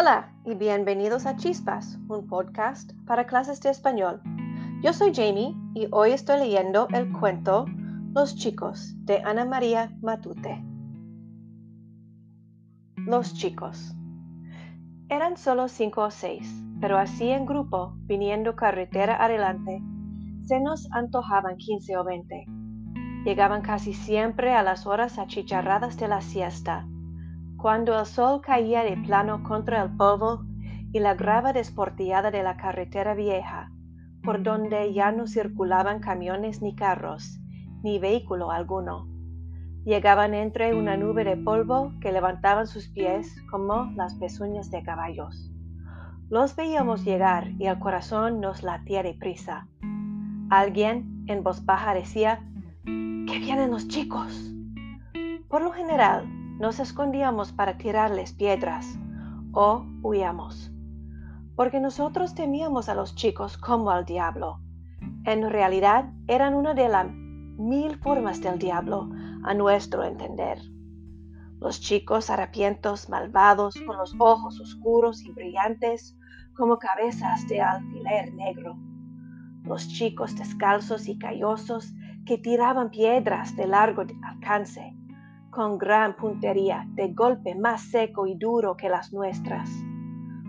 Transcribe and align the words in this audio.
Hola 0.00 0.32
y 0.44 0.54
bienvenidos 0.54 1.26
a 1.26 1.34
Chispas, 1.34 1.98
un 2.08 2.28
podcast 2.28 2.92
para 3.04 3.26
clases 3.26 3.60
de 3.62 3.70
español. 3.70 4.20
Yo 4.80 4.92
soy 4.92 5.12
Jamie 5.12 5.56
y 5.74 5.88
hoy 5.90 6.12
estoy 6.12 6.38
leyendo 6.38 6.86
el 6.92 7.10
cuento 7.10 7.66
Los 8.14 8.36
chicos 8.36 8.94
de 9.06 9.20
Ana 9.24 9.44
María 9.44 9.90
Matute. 10.00 10.64
Los 12.94 13.34
chicos. 13.34 13.92
Eran 15.08 15.36
solo 15.36 15.66
cinco 15.66 16.02
o 16.02 16.12
seis, 16.12 16.48
pero 16.80 16.96
así 16.96 17.30
en 17.30 17.44
grupo, 17.44 17.96
viniendo 18.02 18.54
carretera 18.54 19.24
adelante, 19.24 19.82
se 20.44 20.60
nos 20.60 20.88
antojaban 20.92 21.56
quince 21.56 21.96
o 21.96 22.04
veinte. 22.04 22.46
Llegaban 23.24 23.62
casi 23.62 23.94
siempre 23.94 24.54
a 24.54 24.62
las 24.62 24.86
horas 24.86 25.18
achicharradas 25.18 25.96
de 25.96 26.06
la 26.06 26.20
siesta 26.20 26.86
cuando 27.58 27.98
el 27.98 28.06
sol 28.06 28.40
caía 28.40 28.84
de 28.84 28.96
plano 28.96 29.42
contra 29.42 29.82
el 29.82 29.96
polvo 29.96 30.44
y 30.92 31.00
la 31.00 31.14
grava 31.14 31.52
desportillada 31.52 32.30
de 32.30 32.44
la 32.44 32.56
carretera 32.56 33.14
vieja, 33.14 33.72
por 34.22 34.44
donde 34.44 34.92
ya 34.94 35.10
no 35.10 35.26
circulaban 35.26 35.98
camiones 35.98 36.62
ni 36.62 36.76
carros, 36.76 37.40
ni 37.82 37.98
vehículo 37.98 38.52
alguno. 38.52 39.08
Llegaban 39.84 40.34
entre 40.34 40.74
una 40.74 40.96
nube 40.96 41.24
de 41.24 41.36
polvo 41.36 41.92
que 42.00 42.12
levantaban 42.12 42.68
sus 42.68 42.88
pies 42.88 43.34
como 43.50 43.90
las 43.96 44.14
pezuñas 44.14 44.70
de 44.70 44.84
caballos. 44.84 45.50
Los 46.30 46.54
veíamos 46.54 47.04
llegar 47.04 47.50
y 47.58 47.66
el 47.66 47.78
corazón 47.80 48.40
nos 48.40 48.62
latía 48.62 49.02
de 49.02 49.14
prisa. 49.14 49.66
Alguien 50.50 51.24
en 51.26 51.42
voz 51.42 51.64
baja 51.64 51.92
decía, 51.92 52.40
¡Que 52.84 53.38
vienen 53.40 53.72
los 53.72 53.88
chicos! 53.88 54.54
Por 55.48 55.62
lo 55.62 55.72
general, 55.72 56.37
nos 56.58 56.80
escondíamos 56.80 57.52
para 57.52 57.78
tirarles 57.78 58.32
piedras 58.32 58.98
o 59.52 59.86
huíamos, 60.02 60.72
porque 61.54 61.78
nosotros 61.80 62.34
temíamos 62.34 62.88
a 62.88 62.94
los 62.94 63.14
chicos 63.14 63.56
como 63.56 63.90
al 63.90 64.04
diablo. 64.04 64.60
En 65.24 65.48
realidad 65.48 66.12
eran 66.26 66.54
una 66.54 66.74
de 66.74 66.88
las 66.88 67.06
mil 67.12 67.96
formas 67.98 68.40
del 68.40 68.58
diablo, 68.58 69.08
a 69.44 69.54
nuestro 69.54 70.02
entender. 70.02 70.58
Los 71.60 71.80
chicos 71.80 72.28
harapientos, 72.28 73.08
malvados, 73.08 73.74
con 73.86 73.96
los 73.96 74.14
ojos 74.18 74.60
oscuros 74.60 75.22
y 75.24 75.30
brillantes 75.30 76.16
como 76.56 76.78
cabezas 76.78 77.46
de 77.46 77.60
alfiler 77.60 78.34
negro. 78.34 78.76
Los 79.62 79.88
chicos 79.88 80.36
descalzos 80.36 81.08
y 81.08 81.18
callosos 81.18 81.92
que 82.26 82.38
tiraban 82.38 82.90
piedras 82.90 83.54
de 83.56 83.66
largo 83.66 84.04
alcance 84.22 84.97
con 85.58 85.76
gran 85.76 86.14
puntería, 86.14 86.86
de 86.90 87.08
golpe 87.08 87.56
más 87.56 87.82
seco 87.82 88.28
y 88.28 88.36
duro 88.36 88.76
que 88.76 88.88
las 88.88 89.12
nuestras. 89.12 89.68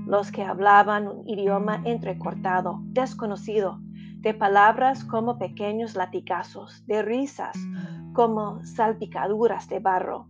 Los 0.06 0.32
que 0.32 0.44
hablaban 0.44 1.08
un 1.08 1.28
idioma 1.28 1.82
entrecortado, 1.84 2.82
desconocido, 2.84 3.80
de 4.18 4.36
palabras 4.36 5.04
como 5.04 5.40
pequeños 5.40 5.96
latigazos, 5.96 6.86
de 6.86 7.02
risas 7.02 7.58
como 8.14 8.64
salpicaduras 8.64 9.68
de 9.68 9.80
barro. 9.80 10.28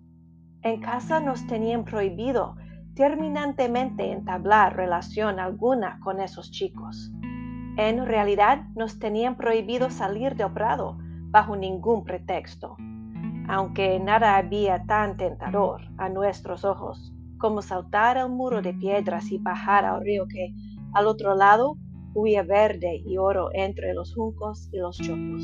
En 0.61 0.79
casa 0.79 1.19
nos 1.19 1.45
tenían 1.45 1.83
prohibido 1.83 2.55
terminantemente 2.95 4.13
entablar 4.13 4.77
relación 4.77 5.41
alguna 5.41 5.99
con 6.01 6.21
esos 6.21 6.51
chicos. 6.51 7.11
En 7.75 8.05
realidad 8.05 8.63
nos 8.77 8.97
tenían 8.97 9.35
prohibido 9.35 9.89
salir 9.89 10.37
de 10.37 10.45
obrado 10.45 10.97
bajo 11.31 11.57
ningún 11.57 12.05
pretexto 12.05 12.77
aunque 13.49 13.99
nada 13.99 14.37
había 14.37 14.85
tan 14.85 15.17
tentador 15.17 15.81
a 15.97 16.07
nuestros 16.07 16.63
ojos 16.63 17.11
como 17.39 17.63
saltar 17.63 18.17
el 18.17 18.29
muro 18.29 18.61
de 18.61 18.73
piedras 18.75 19.31
y 19.31 19.39
bajar 19.39 19.85
al 19.85 20.01
río 20.01 20.27
que 20.27 20.53
al 20.93 21.07
otro 21.07 21.33
lado 21.33 21.75
huía 22.13 22.43
verde 22.43 23.01
y 23.03 23.17
oro 23.17 23.49
entre 23.53 23.95
los 23.95 24.13
juncos 24.13 24.69
y 24.71 24.77
los 24.77 24.97
chopos. 24.97 25.41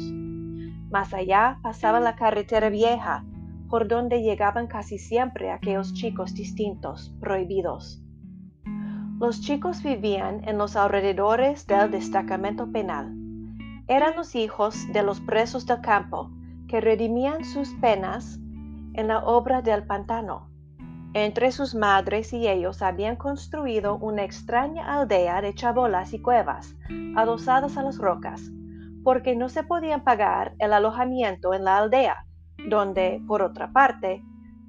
Más 0.92 1.16
allá 1.16 1.58
pasaba 1.64 2.00
la 2.00 2.16
carretera 2.16 2.70
vieja, 2.70 3.26
por 3.70 3.88
donde 3.88 4.22
llegaban 4.22 4.68
casi 4.68 5.00
siempre 5.00 5.52
aquellos 5.52 5.94
chicos 5.94 6.36
distintos, 6.36 7.12
prohibidos. 7.20 8.04
Los 9.20 9.42
chicos 9.42 9.82
vivían 9.82 10.48
en 10.48 10.60
los 10.60 10.76
alrededores 10.76 11.66
del 11.66 11.90
destacamento 11.90 12.72
penal. 12.72 13.16
Eran 13.88 14.16
los 14.16 14.36
hijos 14.36 14.78
de 14.94 15.02
los 15.02 15.22
presos 15.22 15.66
del 15.66 15.82
campo 15.82 16.30
que 16.68 16.82
redimían 16.82 17.46
sus 17.46 17.74
penas 17.76 18.40
en 18.94 19.08
la 19.08 19.20
obra 19.20 19.62
del 19.62 19.86
pantano. 19.86 20.50
Entre 21.14 21.52
sus 21.52 21.76
madres 21.76 22.34
y 22.34 22.48
ellos 22.48 22.82
habían 22.82 23.16
construido 23.16 23.98
una 23.98 24.24
extraña 24.24 25.00
aldea 25.00 25.42
de 25.42 25.54
chabolas 25.54 26.14
y 26.14 26.22
cuevas, 26.22 26.76
adosadas 27.16 27.78
a 27.78 27.84
las 27.84 27.98
rocas, 27.98 28.52
porque 29.04 29.36
no 29.36 29.48
se 29.48 29.64
podían 29.64 30.04
pagar 30.04 30.56
el 30.60 30.74
alojamiento 30.74 31.54
en 31.54 31.64
la 31.64 31.78
aldea, 31.78 32.26
donde, 32.68 33.22
por 33.28 33.42
otra 33.42 33.72
parte, 33.72 34.24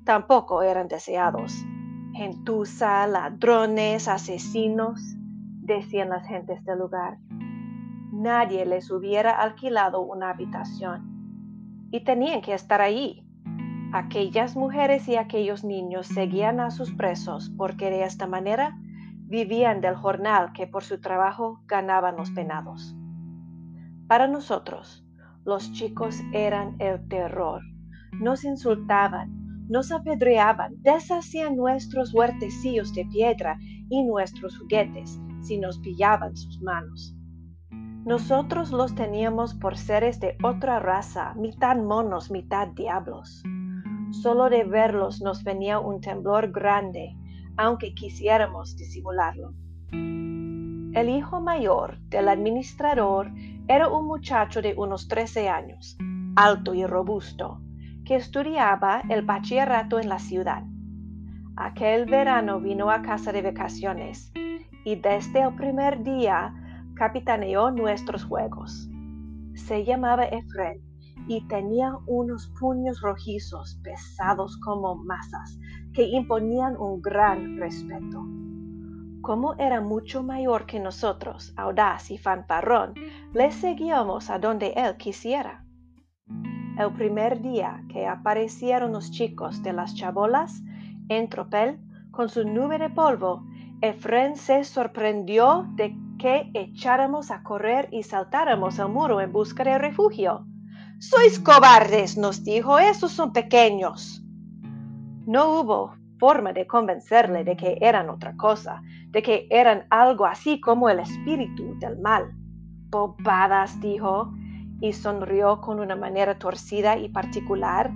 tampoco 0.05 0.63
eran 0.63 0.87
deseados. 0.87 1.53
Gentuza, 2.15 3.07
ladrones, 3.07 4.07
asesinos, 4.07 5.01
decían 5.63 6.11
las 6.11 6.27
gentes 6.29 6.65
del 6.65 6.79
lugar. 6.79 7.19
Nadie 8.13 8.65
les 8.67 8.91
hubiera 8.91 9.33
alquilado 9.33 10.01
una 10.01 10.31
habitación 10.31 11.16
y 11.91 12.05
tenían 12.05 12.41
que 12.43 12.55
estar 12.55 12.81
ahí. 12.81 13.27
Aquellas 13.93 14.57
mujeres 14.57 15.09
y 15.09 15.17
aquellos 15.17 15.65
niños 15.65 16.07
seguían 16.07 16.61
a 16.61 16.71
sus 16.71 16.93
presos 16.93 17.51
porque 17.57 17.91
de 17.91 18.05
esta 18.05 18.27
manera 18.27 18.77
vivían 19.29 19.81
del 19.81 19.95
jornal 19.95 20.53
que 20.53 20.67
por 20.67 20.85
su 20.85 21.01
trabajo 21.01 21.61
ganaban 21.67 22.17
los 22.17 22.31
penados. 22.31 22.95
Para 24.07 24.29
nosotros, 24.29 25.05
los 25.45 25.73
chicos 25.73 26.21
eran 26.33 26.77
el 26.79 27.09
terror. 27.09 27.63
Nos 28.21 28.45
insultaban, 28.45 29.67
nos 29.69 29.91
apedreaban, 29.91 30.75
deshacían 30.83 31.57
nuestros 31.57 32.15
huertecillos 32.15 32.95
de 32.95 33.05
piedra 33.07 33.59
y 33.89 34.05
nuestros 34.05 34.59
juguetes 34.59 35.19
si 35.41 35.59
nos 35.59 35.79
pillaban 35.79 36.37
sus 36.37 36.61
manos. 36.61 37.16
Nosotros 38.07 38.71
los 38.71 38.95
teníamos 38.95 39.53
por 39.55 39.77
seres 39.77 40.21
de 40.21 40.37
otra 40.41 40.79
raza, 40.79 41.35
mitad 41.35 41.77
monos, 41.77 42.31
mitad 42.31 42.69
diablos. 42.69 43.43
Solo 44.13 44.49
de 44.49 44.63
verlos 44.63 45.21
nos 45.21 45.43
venía 45.43 45.81
un 45.81 46.01
temblor 46.01 46.53
grande, 46.53 47.17
aunque 47.57 47.95
quisiéramos 47.95 48.77
disimularlo. 48.77 49.55
El 49.91 51.09
hijo 51.09 51.41
mayor 51.41 51.99
del 52.03 52.29
administrador 52.29 53.33
era 53.67 53.89
un 53.89 54.07
muchacho 54.07 54.63
de 54.63 54.75
unos 54.77 55.09
13 55.09 55.49
años, 55.49 55.99
alto 56.37 56.75
y 56.75 56.87
robusto, 56.87 57.61
que 58.05 58.15
estudiaba 58.15 59.03
el 59.09 59.23
bachillerato 59.23 59.99
en 59.99 60.09
la 60.09 60.21
ciudad. 60.21 60.63
Aquel 61.57 62.05
verano 62.05 62.61
vino 62.61 62.89
a 62.89 63.03
casa 63.03 63.33
de 63.33 63.43
vacaciones 63.43 64.33
y 64.85 64.95
desde 64.95 65.43
el 65.43 65.57
primer 65.57 66.05
día 66.05 66.55
capitaneó 66.97 67.71
nuestros 67.71 68.25
juegos. 68.25 68.89
Se 69.55 69.85
llamaba 69.85 70.25
Efren 70.25 70.81
y 71.29 71.47
tenía 71.47 71.93
unos 72.07 72.53
puños 72.59 73.01
rojizos 73.01 73.79
pesados 73.83 74.57
como 74.59 74.97
masas 74.97 75.59
que 75.93 76.05
imponían 76.09 76.77
un 76.77 77.01
gran 77.01 77.59
respeto. 77.59 78.25
Como 79.23 79.55
era 79.55 79.81
mucho 79.81 80.23
mayor 80.23 80.67
que 80.67 80.79
nosotros, 80.79 81.53
audaz 81.57 82.11
y 82.11 82.19
fanfarrón, 82.19 82.95
le 83.33 83.51
seguíamos 83.51 84.31
a 84.31 84.39
donde 84.39 84.73
él 84.77 84.97
quisiera. 84.97 85.65
El 86.79 86.93
primer 86.93 87.41
día 87.41 87.83
que 87.89 88.07
aparecieron 88.07 88.93
los 88.93 89.11
chicos 89.11 89.63
de 89.63 89.73
las 89.73 89.95
chabolas 89.95 90.63
en 91.09 91.29
tropel 91.29 91.81
con 92.11 92.29
su 92.29 92.45
nube 92.45 92.79
de 92.79 92.91
polvo, 92.91 93.45
Efren 93.81 94.37
se 94.37 94.65
sorprendió 94.65 95.67
de 95.75 95.97
que 96.19 96.51
echáramos 96.55 97.31
a 97.31 97.43
correr 97.43 97.89
y 97.93 98.03
saltáramos 98.03 98.79
al 98.79 98.91
muro 98.91 99.21
en 99.21 99.33
busca 99.33 99.65
de 99.65 99.79
refugio. 99.79 100.47
Sois 100.99 101.39
cobardes, 101.39 102.17
nos 102.17 102.43
dijo, 102.43 102.79
esos 102.79 103.13
son 103.13 103.33
pequeños. 103.33 104.23
No 105.27 105.61
hubo 105.61 105.95
forma 106.19 106.53
de 106.53 106.67
convencerle 106.67 107.45
de 107.45 107.57
que 107.57 107.79
eran 107.81 108.09
otra 108.09 108.37
cosa, 108.37 108.83
de 109.11 109.23
que 109.23 109.47
eran 109.51 109.87
algo 109.91 110.25
así 110.25 110.61
como 110.61 110.89
el 110.89 111.01
espíritu 111.01 111.79
del 111.79 111.99
mal. 111.99 112.33
Bobadas, 112.89 113.79
dijo, 113.81 114.33
y 114.81 114.93
sonrió 114.93 115.61
con 115.61 115.81
una 115.81 115.97
manera 115.97 116.39
torcida 116.39 116.97
y 116.97 117.09
particular 117.09 117.91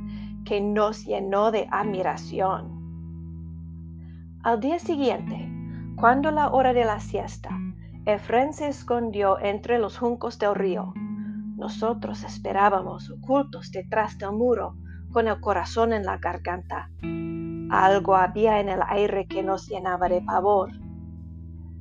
que 0.44 0.60
nos 0.60 1.04
llenó 1.04 1.50
de 1.50 1.66
admiración. 1.70 2.80
Al 4.42 4.60
día 4.60 4.78
siguiente, 4.78 5.48
cuando 5.96 6.30
la 6.30 6.50
hora 6.50 6.72
de 6.72 6.84
la 6.84 6.98
siesta, 6.98 7.50
Efren 8.06 8.54
se 8.54 8.68
escondió 8.68 9.38
entre 9.38 9.78
los 9.78 9.98
juncos 9.98 10.38
del 10.38 10.54
río. 10.54 10.94
Nosotros 11.56 12.24
esperábamos 12.24 13.10
ocultos 13.10 13.70
detrás 13.72 14.16
del 14.16 14.32
muro, 14.32 14.76
con 15.12 15.28
el 15.28 15.38
corazón 15.40 15.92
en 15.92 16.06
la 16.06 16.16
garganta. 16.16 16.88
Algo 17.70 18.16
había 18.16 18.58
en 18.58 18.70
el 18.70 18.80
aire 18.88 19.26
que 19.26 19.42
nos 19.42 19.68
llenaba 19.68 20.08
de 20.08 20.22
pavor. 20.22 20.70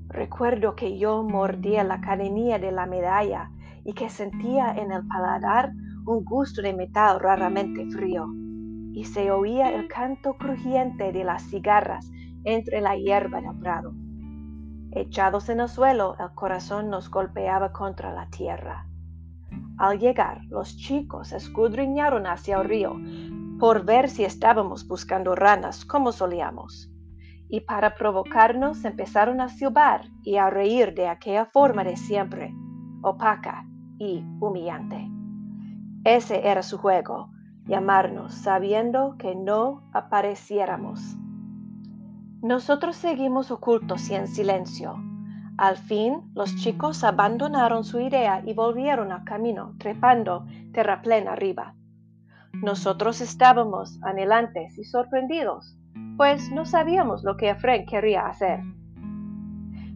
Recuerdo 0.10 0.76
que 0.76 0.98
yo 0.98 1.24
mordía 1.24 1.86
la 1.86 2.02
cadenilla 2.02 2.60
de 2.60 2.74
la 2.74 2.86
medalla 2.86 3.50
y 3.86 3.94
que 3.94 4.10
sentía 4.10 4.74
en 4.74 4.92
el 4.92 5.08
paladar 5.08 5.72
un 6.06 6.26
gusto 6.26 6.62
de 6.62 6.74
metal 6.74 7.22
raramente 7.22 7.86
frío, 7.92 8.28
y 8.92 9.06
se 9.06 9.32
oía 9.32 9.72
el 9.72 9.88
canto 9.88 10.34
crujiente 10.34 11.14
de 11.14 11.24
las 11.24 11.44
cigarras 11.44 12.12
entre 12.44 12.82
la 12.82 12.98
hierba 12.98 13.40
del 13.40 13.58
prado. 13.58 13.94
Echados 14.92 15.50
en 15.50 15.60
el 15.60 15.70
suelo, 15.70 16.16
el 16.20 16.34
corazón 16.34 16.90
nos 16.90 17.10
golpeaba 17.10 17.72
contra 17.72 18.14
la 18.14 18.28
tierra. 18.30 18.88
Al 19.78 20.00
llegar, 20.00 20.42
los 20.46 20.76
chicos 20.78 21.32
escudriñaron 21.32 22.28
hacia 22.28 22.58
el 22.58 22.66
río 22.68 22.96
por 23.60 23.86
ver 23.86 24.10
si 24.10 24.24
estábamos 24.24 24.88
buscando 24.88 25.36
ranas 25.36 25.86
como 25.86 26.12
solíamos 26.12 26.90
y 27.50 27.62
para 27.62 27.96
provocarnos 27.96 28.86
empezaron 28.86 29.42
a 29.42 29.50
silbar 29.50 30.06
y 30.24 30.38
a 30.38 30.50
reír 30.50 30.94
de 30.94 31.08
aquella 31.08 31.46
forma 31.46 31.84
de 31.84 31.98
siempre, 31.98 32.54
opaca 33.02 33.66
y 33.98 34.24
humillante. 34.40 35.10
Ese 36.04 36.48
era 36.48 36.62
su 36.62 36.78
juego, 36.78 37.32
llamarnos 37.66 38.34
sabiendo 38.34 39.16
que 39.18 39.36
no 39.36 39.90
apareciéramos. 39.94 41.18
Nosotros 42.42 42.96
seguimos 42.96 43.52
ocultos 43.52 44.10
y 44.10 44.16
en 44.16 44.28
silencio. 44.28 44.96
Al 45.58 45.78
fin 45.78 46.22
los 46.34 46.56
chicos 46.56 47.04
abandonaron 47.04 47.84
su 47.84 48.00
idea 48.00 48.42
y 48.46 48.54
volvieron 48.54 49.12
al 49.12 49.24
camino, 49.24 49.76
trepando 49.78 50.46
terraplén 50.74 51.28
arriba. 51.28 51.76
Nosotros 52.54 53.22
estábamos 53.22 54.00
anhelantes 54.04 54.78
y 54.78 54.84
sorprendidos 54.84 55.80
pues 56.20 56.52
no 56.52 56.66
sabíamos 56.66 57.24
lo 57.24 57.38
que 57.38 57.50
Efren 57.50 57.86
quería 57.86 58.28
hacer. 58.28 58.60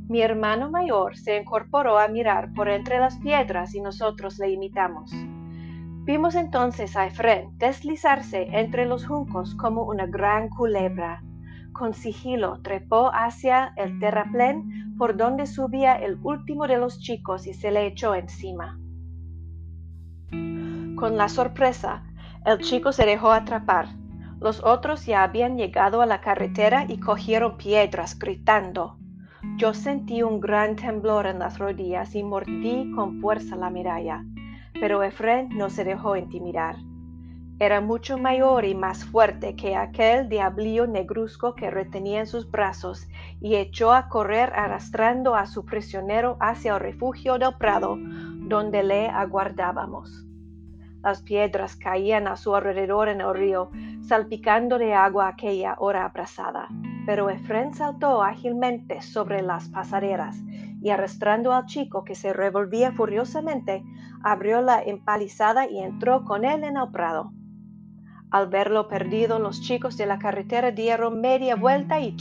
Mi 0.07 0.21
hermano 0.21 0.71
mayor 0.71 1.17
se 1.17 1.35
incorporó 1.35 1.99
a 1.99 2.07
mirar 2.07 2.53
por 2.53 2.69
entre 2.69 2.97
las 2.97 3.17
piedras 3.17 3.75
y 3.75 3.81
nosotros 3.81 4.39
le 4.39 4.51
imitamos. 4.51 5.11
Vimos 6.05 6.35
entonces 6.35 6.95
a 6.95 7.07
Efren 7.07 7.57
deslizarse 7.57 8.47
entre 8.51 8.85
los 8.85 9.05
juncos 9.05 9.53
como 9.55 9.83
una 9.83 10.05
gran 10.05 10.47
culebra. 10.47 11.21
Con 11.73 11.93
sigilo 11.93 12.61
trepó 12.61 13.11
hacia 13.13 13.73
el 13.75 13.99
terraplén 13.99 14.95
por 14.97 15.17
donde 15.17 15.45
subía 15.47 15.95
el 15.95 16.17
último 16.23 16.67
de 16.67 16.77
los 16.77 16.99
chicos 16.99 17.45
y 17.47 17.53
se 17.53 17.71
le 17.71 17.87
echó 17.87 18.15
encima. 18.15 18.79
Con 20.95 21.17
la 21.17 21.27
sorpresa, 21.27 22.03
el 22.45 22.59
chico 22.59 22.91
se 22.91 23.05
dejó 23.05 23.31
atrapar 23.31 23.87
los 24.43 24.61
otros 24.61 25.05
ya 25.05 25.23
habían 25.23 25.55
llegado 25.55 26.01
a 26.01 26.05
la 26.05 26.19
carretera 26.19 26.85
y 26.89 26.99
cogieron 26.99 27.55
piedras 27.55 28.19
gritando. 28.19 28.97
Yo 29.55 29.73
sentí 29.73 30.21
un 30.21 30.41
gran 30.41 30.75
temblor 30.75 31.27
en 31.27 31.39
las 31.39 31.59
rodillas 31.59 32.13
y 32.13 32.23
mordí 32.23 32.91
con 32.93 33.21
fuerza 33.21 33.55
la 33.55 33.69
medalla, 33.69 34.25
pero 34.73 35.01
Efren 35.01 35.47
no 35.57 35.69
se 35.69 35.85
dejó 35.85 36.17
intimidar. 36.17 36.75
Era 37.59 37.81
mucho 37.81 38.17
mayor 38.17 38.65
y 38.65 38.73
más 38.73 39.05
fuerte 39.05 39.55
que 39.55 39.75
aquel 39.75 40.27
diablillo 40.27 40.87
negruzco 40.87 41.55
que 41.55 41.69
retenía 41.69 42.21
en 42.21 42.27
sus 42.27 42.49
brazos 42.49 43.07
y 43.39 43.55
echó 43.55 43.93
a 43.93 44.09
correr 44.09 44.51
arrastrando 44.53 45.35
a 45.35 45.45
su 45.45 45.63
prisionero 45.63 46.35
hacia 46.39 46.73
el 46.73 46.79
refugio 46.79 47.37
del 47.37 47.55
prado 47.57 47.97
donde 47.99 48.83
le 48.83 49.07
aguardábamos. 49.07 50.25
Las 51.03 51.21
piedras 51.21 51.75
caían 51.75 52.27
a 52.27 52.37
su 52.37 52.55
alrededor 52.55 53.09
en 53.09 53.21
el 53.21 53.33
río, 53.33 53.69
salpicando 54.01 54.77
de 54.77 54.93
agua 54.93 55.27
aquella 55.27 55.75
hora 55.77 56.05
abrasada. 56.05 56.69
Pero 57.05 57.29
Efren 57.29 57.73
saltó 57.73 58.23
ágilmente 58.23 59.01
sobre 59.01 59.41
las 59.41 59.67
pasareras 59.69 60.37
y 60.81 60.89
arrastrando 60.89 61.53
al 61.53 61.65
chico 61.65 62.03
que 62.03 62.15
se 62.15 62.33
revolvía 62.33 62.91
furiosamente, 62.93 63.83
abrió 64.23 64.61
la 64.61 64.81
empalizada 64.81 65.69
y 65.69 65.79
entró 65.79 66.23
con 66.23 66.45
él 66.45 66.63
en 66.63 66.77
el 66.77 66.89
prado. 66.91 67.31
Al 68.33 68.47
verlo 68.47 68.87
perdido, 68.87 69.37
los 69.37 69.61
chicos 69.61 69.95
de 69.95 70.07
la 70.07 70.17
carretera 70.17 70.71
dieron 70.71 71.21
media 71.21 71.55
vuelta 71.55 71.99
y 71.99 72.15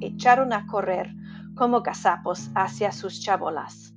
echaron, 0.00 0.52
a 0.54 0.66
correr 0.66 1.10
como 1.54 1.82
gazapos 1.82 2.50
hacia 2.54 2.90
sus 2.90 3.20
chabolas. 3.20 3.92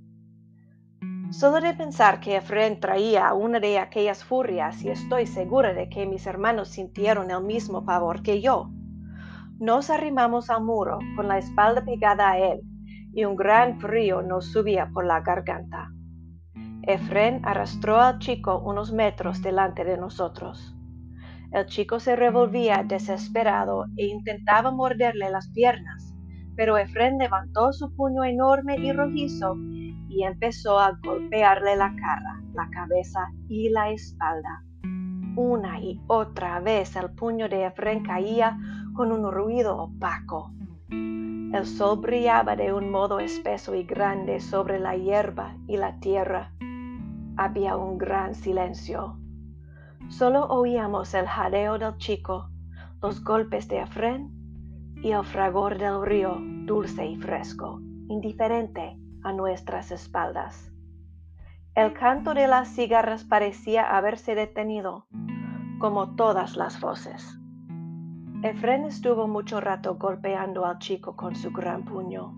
Solo 1.30 1.62
de 1.62 1.74
pensar 1.74 2.20
que 2.20 2.36
Efren 2.36 2.82
traía 2.82 3.34
una 3.34 3.62
de 3.62 3.80
aquellas 3.80 4.22
furias 4.22 4.84
y 4.84 4.90
estoy 4.90 5.26
segura 5.26 5.74
de 5.74 5.88
que 5.88 6.06
mis 6.06 6.28
hermanos 6.28 6.68
sintieron 6.68 7.32
el 7.32 7.42
mismo 7.42 7.86
pavor 7.86 8.22
que 8.22 8.42
yo. 8.42 8.70
Nos 9.58 9.90
arrimamos 9.90 10.50
al 10.50 10.66
muro 10.66 11.00
con 11.16 11.30
la 11.30 11.38
espalda 11.38 11.86
pegada 11.86 12.32
a 12.32 12.38
él 12.38 12.60
y 13.14 13.24
un 13.24 13.38
gran 13.38 13.80
frío 13.80 14.22
nos 14.22 14.52
subía 14.52 14.90
por 14.94 15.06
la 15.06 15.22
garganta. 15.22 15.88
Efren 16.84 17.40
arrastró 17.46 18.02
al 18.02 18.20
chico 18.20 18.60
unos 18.60 18.92
metros 18.92 19.42
delante 19.42 19.86
de 19.86 19.96
nosotros. 19.96 20.76
El 21.51 21.65
chico 21.65 22.00
se 22.00 22.15
revolvía 22.15 22.83
desesperado 22.88 23.86
e 23.98 24.06
intentaba 24.06 24.71
morderle 24.71 25.30
las 25.30 25.50
piernas, 25.50 26.15
pero 26.56 26.77
Efren 26.77 27.18
levantó 27.18 27.74
su 27.74 27.94
puño 27.94 28.24
enorme 28.24 28.77
y 28.77 28.94
rojizo 28.94 29.56
y 30.07 30.24
empezó 30.24 30.80
a 30.80 30.98
golpearle 31.03 31.75
la 31.75 31.94
cara, 31.95 32.42
la 32.53 32.69
cabeza 32.69 33.27
y 33.50 33.69
la 33.69 33.89
espalda. 33.92 34.63
Una 35.36 35.80
y 35.81 36.00
otra 36.07 36.59
vez 36.62 36.95
el 36.95 37.12
puño 37.12 37.50
de 37.50 37.65
Efren 37.65 38.03
caía 38.03 38.57
con 38.94 39.12
un 39.12 39.30
ruido 39.30 39.77
opaco. 39.77 40.51
El 40.89 41.65
sol 41.65 42.00
brillaba 42.00 42.56
de 42.56 42.71
un 42.71 42.92
modo 42.92 43.19
espeso 43.19 43.75
y 43.75 43.83
grande 43.83 44.39
sobre 44.39 44.80
la 44.80 44.95
hierba 44.95 45.56
y 45.68 45.75
la 45.75 46.00
tierra. 46.00 46.53
Había 47.36 47.75
un 47.75 47.98
gran 47.98 48.36
silencio. 48.36 49.18
Solo 50.09 50.45
oíamos 50.48 51.13
el 51.13 51.27
jadeo 51.27 51.77
del 51.77 51.98
chico, 51.98 52.50
los 53.01 53.24
golpes 53.24 53.68
de 53.68 53.81
Efren 53.81 54.31
y 55.01 55.12
el 55.12 55.24
fragor 55.24 55.77
del 55.77 56.06
río 56.06 56.38
dulce 56.65 57.06
y 57.06 57.18
fresco, 57.18 57.80
indiferente 58.07 58.98
a 59.24 59.33
nuestras 59.33 59.92
espaldas. 59.92 60.71
El 61.74 61.94
canto 61.94 62.33
de 62.33 62.48
las 62.48 62.68
cigarras 62.75 63.24
parecía 63.24 63.95
haberse 63.95 64.36
detenido, 64.36 65.07
como 65.80 66.15
todas 66.15 66.57
las 66.57 66.79
voces. 66.81 67.39
Efren 68.43 68.86
estuvo 68.86 69.27
mucho 69.27 69.62
rato 69.62 69.96
golpeando 69.96 70.65
al 70.65 70.79
chico 70.79 71.15
con 71.15 71.36
su 71.36 71.51
gran 71.51 71.86
puño. 71.86 72.36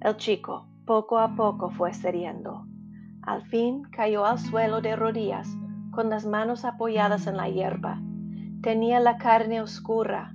El 0.00 0.16
chico 0.16 0.66
poco 0.84 1.18
a 1.18 1.34
poco 1.36 1.70
fue 1.70 1.92
cediendo. 1.92 2.66
Al 3.22 3.42
fin 3.42 3.82
cayó 3.90 4.24
al 4.24 4.38
suelo 4.38 4.80
de 4.80 4.96
rodillas, 4.96 5.48
con 5.96 6.10
las 6.10 6.26
manos 6.26 6.66
apoyadas 6.66 7.26
en 7.26 7.38
la 7.38 7.48
hierba. 7.48 7.98
Tenía 8.60 9.00
la 9.00 9.16
carne 9.16 9.62
oscura, 9.62 10.34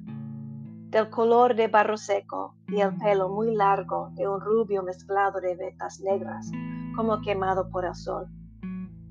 del 0.89 1.11
color 1.11 1.55
de 1.55 1.67
barro 1.67 1.97
seco 1.97 2.55
y 2.67 2.81
el 2.81 2.97
pelo 2.97 3.29
muy 3.29 3.55
largo 3.55 4.09
de 4.15 4.27
un 4.27 4.41
rubio 4.41 4.81
mezclado 4.81 5.39
de 5.39 5.55
vetas 5.55 6.01
negras, 6.01 6.49
como 6.95 7.21
quemado 7.21 7.69
por 7.69 7.85
el 7.85 7.93
sol. 7.93 8.27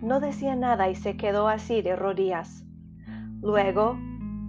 No 0.01 0.19
decía 0.19 0.57
nada 0.57 0.89
y 0.89 0.97
se 0.97 1.17
quedó 1.17 1.47
así 1.47 1.83
de 1.83 1.95
rodillas. 1.95 2.65
Luego 3.41 3.97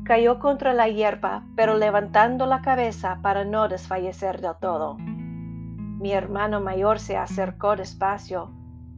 cayó 0.03 0.39
contra 0.39 0.73
la 0.73 0.89
hierba, 0.89 1.43
pero 1.55 1.77
levantando 1.77 2.47
la 2.47 2.63
cabeza 2.63 3.19
para 3.21 3.45
no 3.45 3.69
desfallecer 3.69 4.41
del 4.41 4.55
todo. 4.59 4.97
Mi 4.97 6.13
hermano 6.13 6.61
mayor 6.61 6.97
se 6.97 7.15
acercó 7.15 7.75
despacio 7.75 8.51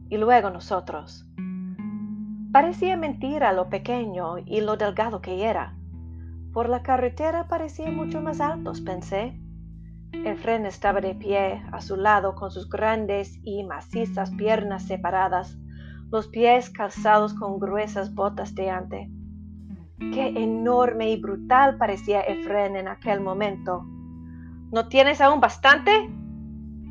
y 0.08 0.16
luego 0.16 0.48
nosotros. 0.48 1.26
Parecía 2.54 2.96
mentira 2.96 3.52
lo 3.52 3.68
pequeño 3.68 4.38
y 4.38 4.60
lo 4.60 4.76
delgado 4.76 5.20
que 5.20 5.44
era 5.44 5.74
por 6.52 6.68
la 6.68 6.84
carretera 6.84 7.48
parecían 7.48 7.96
mucho 7.96 8.22
más 8.22 8.40
altos, 8.40 8.80
pensé. 8.80 9.36
Efren 10.12 10.66
estaba 10.66 11.00
de 11.00 11.16
pie 11.16 11.64
a 11.72 11.80
su 11.80 11.96
lado 11.96 12.36
con 12.36 12.52
sus 12.52 12.70
grandes 12.70 13.40
y 13.42 13.64
macizas 13.64 14.30
piernas 14.30 14.84
separadas, 14.84 15.58
los 16.12 16.28
pies 16.28 16.70
calzados 16.70 17.34
con 17.34 17.58
gruesas 17.58 18.14
botas 18.14 18.54
de 18.54 18.70
ante. 18.70 19.10
Qué 19.98 20.28
enorme 20.28 21.10
y 21.10 21.20
brutal 21.20 21.76
parecía 21.76 22.20
Efren 22.20 22.76
en 22.76 22.86
aquel 22.86 23.20
momento. 23.20 23.84
¿No 24.70 24.86
tienes 24.86 25.20
aún 25.20 25.40
bastante? 25.40 25.90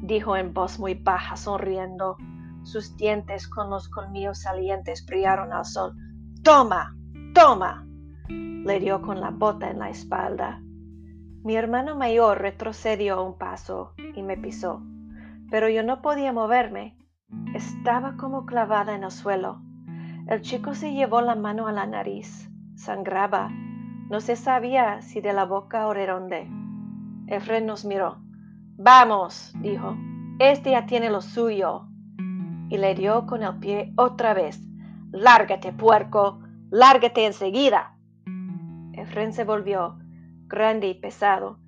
dijo 0.02 0.36
en 0.36 0.54
voz 0.54 0.78
muy 0.78 0.96
baja, 0.96 1.38
sonriendo. 1.38 2.18
Sus 2.64 2.96
dientes 2.98 3.48
con 3.48 3.70
los 3.70 3.90
colmillos 3.90 4.42
salientes 4.42 5.06
brillaron 5.06 5.54
al 5.54 5.66
sol. 5.66 5.94
Toma, 6.44 6.96
toma 7.34 7.86
le 8.64 8.80
dio 8.80 9.02
con 9.02 9.20
la 9.20 9.32
bota 9.32 9.70
en 9.70 9.80
la 9.80 9.90
espalda. 9.90 10.62
Mi 11.44 11.56
hermano 11.56 11.98
mayor 11.98 12.42
retrocedió 12.42 13.22
un 13.24 13.38
paso 13.38 13.94
y 14.16 14.24
me 14.24 14.38
pisó, 14.38 14.82
pero 15.52 15.68
yo 15.68 15.84
no 15.84 16.02
podía 16.02 16.32
moverme. 16.32 16.98
Estaba 17.54 18.16
como 18.16 18.46
clavada 18.46 18.96
en 18.96 19.04
el 19.04 19.12
suelo. 19.12 19.62
El 20.28 20.42
chico 20.42 20.74
se 20.74 20.94
llevó 20.94 21.20
la 21.22 21.36
mano 21.36 21.68
a 21.68 21.74
la 21.74 21.86
nariz. 21.86 22.50
Sangraba. 22.76 23.50
No 24.10 24.22
se 24.22 24.38
sabía 24.38 25.02
si 25.02 25.20
de 25.20 25.34
la 25.34 25.46
boca 25.46 25.88
o 25.88 25.94
de 25.94 26.08
dónde. 26.08 26.50
Efren 27.28 27.66
nos 27.66 27.84
miró. 27.84 28.22
Vamos, 28.78 29.54
dijo. 29.60 29.98
Este 30.40 30.72
ya 30.72 30.86
tiene 30.86 31.10
lo 31.10 31.22
suyo. 31.22 31.88
Y 32.70 32.78
le 32.78 32.96
dio 32.96 33.26
con 33.26 33.44
el 33.44 33.60
pie 33.60 33.94
otra 33.96 34.34
vez. 34.34 34.62
Lárgate, 35.12 35.74
puerco, 35.74 36.40
lárgate 36.70 37.26
enseguida. 37.26 37.96
Efren 38.94 39.34
se 39.34 39.44
volvió, 39.44 39.98
grande 40.48 40.88
y 40.88 40.94
pesado, 40.94 41.60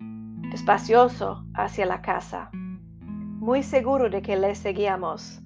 despacioso 0.52 1.46
hacia 1.54 1.86
la 1.86 2.02
casa, 2.02 2.50
muy 2.54 3.64
seguro 3.64 4.10
de 4.10 4.22
que 4.22 4.38
le 4.38 4.56
seguíamos. 4.56 5.42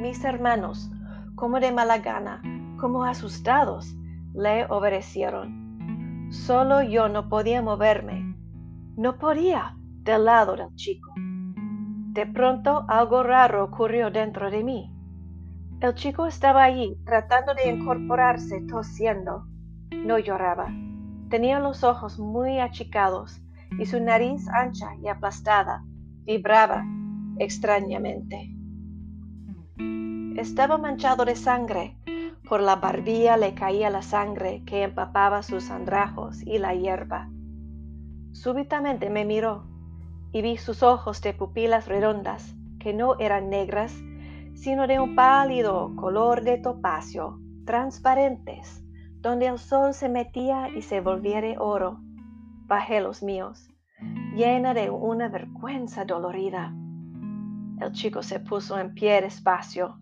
Mis 0.00 0.24
hermanos, 0.24 0.90
como 1.34 1.60
de 1.60 1.72
mala 1.72 1.98
gana, 1.98 2.42
como 2.78 3.04
asustados, 3.04 3.94
le 4.34 4.66
obedecieron. 4.66 6.28
Solo 6.30 6.82
yo 6.82 7.08
no 7.08 7.28
podía 7.28 7.62
moverme. 7.62 8.36
No 8.96 9.18
podía 9.18 9.76
del 10.02 10.24
lado 10.24 10.56
del 10.56 10.74
chico. 10.74 11.12
De 12.16 12.24
pronto 12.24 12.86
algo 12.88 13.22
raro 13.22 13.62
ocurrió 13.62 14.10
dentro 14.10 14.50
de 14.50 14.64
mí. 14.64 14.90
El 15.82 15.94
chico 15.94 16.26
estaba 16.26 16.64
allí 16.64 16.96
tratando 17.04 17.52
de 17.52 17.68
incorporarse, 17.68 18.62
tosiendo. 18.62 19.44
No 19.92 20.18
lloraba. 20.18 20.72
Tenía 21.28 21.60
los 21.60 21.84
ojos 21.84 22.18
muy 22.18 22.58
achicados 22.58 23.42
y 23.78 23.84
su 23.84 24.00
nariz 24.00 24.48
ancha 24.48 24.94
y 25.02 25.08
aplastada 25.08 25.84
vibraba 26.24 26.86
extrañamente. 27.38 28.50
Estaba 30.40 30.78
manchado 30.78 31.26
de 31.26 31.36
sangre. 31.36 31.98
Por 32.48 32.62
la 32.62 32.76
barbilla 32.76 33.36
le 33.36 33.52
caía 33.52 33.90
la 33.90 34.00
sangre 34.00 34.62
que 34.64 34.84
empapaba 34.84 35.42
sus 35.42 35.70
andrajos 35.70 36.40
y 36.46 36.56
la 36.56 36.72
hierba. 36.74 37.28
Súbitamente 38.32 39.10
me 39.10 39.26
miró 39.26 39.75
y 40.32 40.42
vi 40.42 40.56
sus 40.56 40.82
ojos 40.82 41.20
de 41.22 41.32
pupilas 41.32 41.86
redondas, 41.88 42.54
que 42.78 42.92
no 42.92 43.18
eran 43.18 43.50
negras, 43.50 43.94
sino 44.54 44.86
de 44.86 45.00
un 45.00 45.14
pálido 45.14 45.94
color 45.96 46.42
de 46.42 46.58
topacio, 46.58 47.38
transparentes, 47.64 48.82
donde 49.20 49.46
el 49.46 49.58
sol 49.58 49.92
se 49.94 50.08
metía 50.08 50.68
y 50.68 50.82
se 50.82 51.00
volvía 51.00 51.40
de 51.40 51.56
oro. 51.58 52.00
Bajé 52.66 53.00
los 53.00 53.22
míos, 53.22 53.70
llena 54.34 54.74
de 54.74 54.90
una 54.90 55.28
vergüenza 55.28 56.04
dolorida. 56.04 56.72
El 57.80 57.92
chico 57.92 58.22
se 58.22 58.40
puso 58.40 58.78
en 58.78 58.94
pie 58.94 59.20
despacio. 59.20 59.98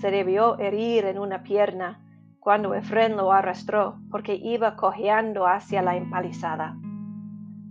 Se 0.00 0.10
debió 0.10 0.58
herir 0.58 1.04
en 1.04 1.18
una 1.18 1.42
pierna 1.42 2.00
cuando 2.40 2.74
Efren 2.74 3.16
lo 3.16 3.30
arrastró 3.30 4.00
porque 4.10 4.34
iba 4.34 4.74
cojeando 4.74 5.46
hacia 5.46 5.80
la 5.80 5.96
empalizada. 5.96 6.76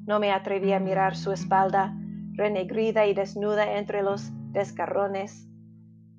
No 0.06 0.20
me 0.20 0.32
atreví 0.32 0.74
a 0.74 0.80
mirar 0.80 1.16
su 1.16 1.32
espalda, 1.32 1.96
renegrida 2.34 3.06
y 3.06 3.14
desnuda 3.14 3.78
entre 3.78 4.02
los 4.02 4.32
desgarrones. 4.52 5.48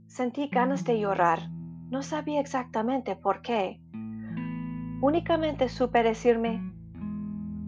Sentí 0.07 0.49
ganas 0.49 0.85
de 0.85 1.01
llorar. 1.01 1.51
No 1.91 2.03
sabía 2.03 2.41
exactamente 2.41 3.17
por 3.17 3.43
qué. 3.43 3.81
Únicamente 5.01 5.69
supe 5.69 6.03
decirme, 6.03 6.63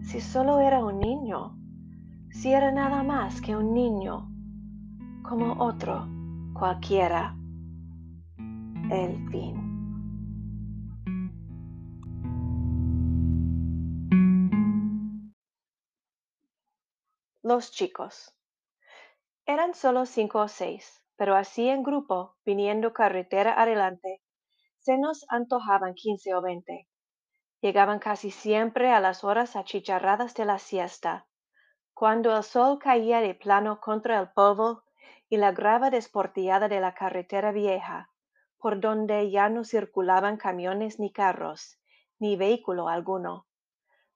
si 0.01 0.21
solo 0.21 0.59
era 0.59 0.83
un 0.83 0.99
niño, 0.99 1.57
si 2.31 2.53
era 2.53 2.71
nada 2.71 3.03
más 3.03 3.41
que 3.41 3.55
un 3.55 3.73
niño, 3.73 4.31
como 5.21 5.53
otro 5.53 6.07
cualquiera. 6.53 7.35
El 8.89 9.29
fin. 9.29 9.74
Los 17.47 17.69
chicos. 17.69 18.35
Eran 19.45 19.75
solo 19.75 20.07
cinco 20.07 20.39
o 20.39 20.47
seis, 20.47 21.03
pero 21.15 21.35
así 21.35 21.69
en 21.69 21.83
grupo, 21.83 22.37
viniendo 22.43 22.91
carretera 22.91 23.61
adelante, 23.61 24.23
se 24.79 24.97
nos 24.97 25.27
antojaban 25.29 25.93
quince 25.93 26.33
o 26.33 26.41
veinte. 26.41 26.89
Llegaban 27.61 27.99
casi 27.99 28.31
siempre 28.31 28.91
a 28.91 28.99
las 28.99 29.23
horas 29.23 29.55
achicharradas 29.55 30.33
de 30.33 30.45
la 30.45 30.57
siesta, 30.57 31.27
cuando 31.93 32.35
el 32.35 32.41
sol 32.41 32.79
caía 32.79 33.21
de 33.21 33.35
plano 33.35 33.79
contra 33.79 34.19
el 34.19 34.31
polvo 34.31 34.81
y 35.29 35.37
la 35.37 35.51
grava 35.51 35.91
desportillada 35.91 36.67
de 36.67 36.79
la 36.79 36.95
carretera 36.95 37.51
vieja, 37.51 38.09
por 38.57 38.79
donde 38.79 39.29
ya 39.29 39.49
no 39.49 39.65
circulaban 39.65 40.37
camiones 40.37 40.97
ni 40.97 41.11
carros, 41.11 41.79
ni 42.17 42.37
vehículo 42.37 42.89
alguno. 42.89 43.45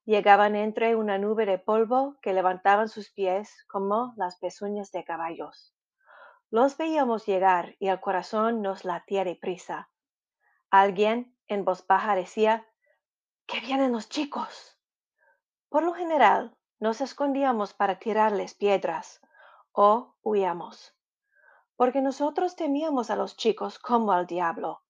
Llegaban 0.10 0.56
entre 0.56 0.96
una 0.96 1.20
nube 1.20 1.46
de 1.46 1.60
polvo 1.60 2.18
que 2.24 2.34
levantaban 2.34 2.90
sus 2.90 3.12
pies 3.12 3.64
como 3.68 4.16
las 4.18 4.40
pezuñas 4.40 4.92
de 4.92 5.04
caballos. 5.04 5.76
Los 6.50 6.78
veíamos 6.78 7.28
llegar 7.28 7.76
y 7.78 7.90
el 7.90 8.00
corazón 8.00 8.64
nos 8.64 8.86
latía 8.86 9.24
de 9.24 9.36
prisa. 9.36 9.92
Alguien 10.72 11.38
en 11.48 11.64
voz 11.64 11.86
baja 11.86 12.16
decía, 12.16 12.66
¡Que 13.46 13.60
vienen 13.60 13.92
los 13.92 14.10
chicos! 14.10 14.80
Por 15.70 15.84
lo 15.84 15.94
general, 15.94 16.58
nos 16.80 17.02
escondíamos 17.02 17.76
para 17.76 18.00
tirarles 18.00 18.56
piedras 18.56 19.22
o 19.74 20.16
huíamos, 20.24 20.98
porque 21.76 22.02
nosotros 22.02 22.56
temíamos 22.56 23.12
a 23.12 23.16
los 23.16 23.38
chicos 23.38 23.78
como 23.78 24.12
al 24.12 24.26
diablo. 24.26 24.82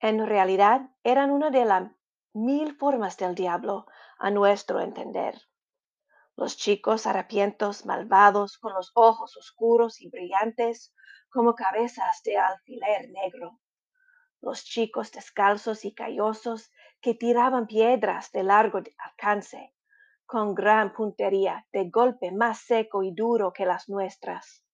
En 0.00 0.26
realidad 0.26 0.88
eran 1.02 1.32
una 1.32 1.50
de 1.50 1.66
las 1.66 1.90
mil 2.32 2.74
formas 2.74 3.18
del 3.18 3.34
diablo, 3.34 3.86
a 4.18 4.30
nuestro 4.30 4.80
entender. 4.80 5.40
Los 6.36 6.56
chicos 6.56 7.06
harapientos, 7.06 7.86
malvados, 7.86 8.58
con 8.58 8.74
los 8.74 8.90
ojos 8.94 9.36
oscuros 9.36 10.00
y 10.00 10.08
brillantes 10.08 10.92
como 11.30 11.54
cabezas 11.54 12.22
de 12.24 12.36
alfiler 12.36 13.10
negro. 13.10 13.60
Los 14.40 14.64
chicos 14.64 15.12
descalzos 15.12 15.84
y 15.84 15.94
callosos 15.94 16.70
que 17.00 17.14
tiraban 17.14 17.66
piedras 17.66 18.32
de 18.32 18.42
largo 18.42 18.80
alcance, 18.98 19.74
con 20.26 20.54
gran 20.54 20.92
puntería, 20.92 21.66
de 21.72 21.90
golpe 21.90 22.32
más 22.32 22.58
seco 22.58 23.02
y 23.02 23.12
duro 23.12 23.52
que 23.52 23.66
las 23.66 23.88
nuestras. 23.88 24.64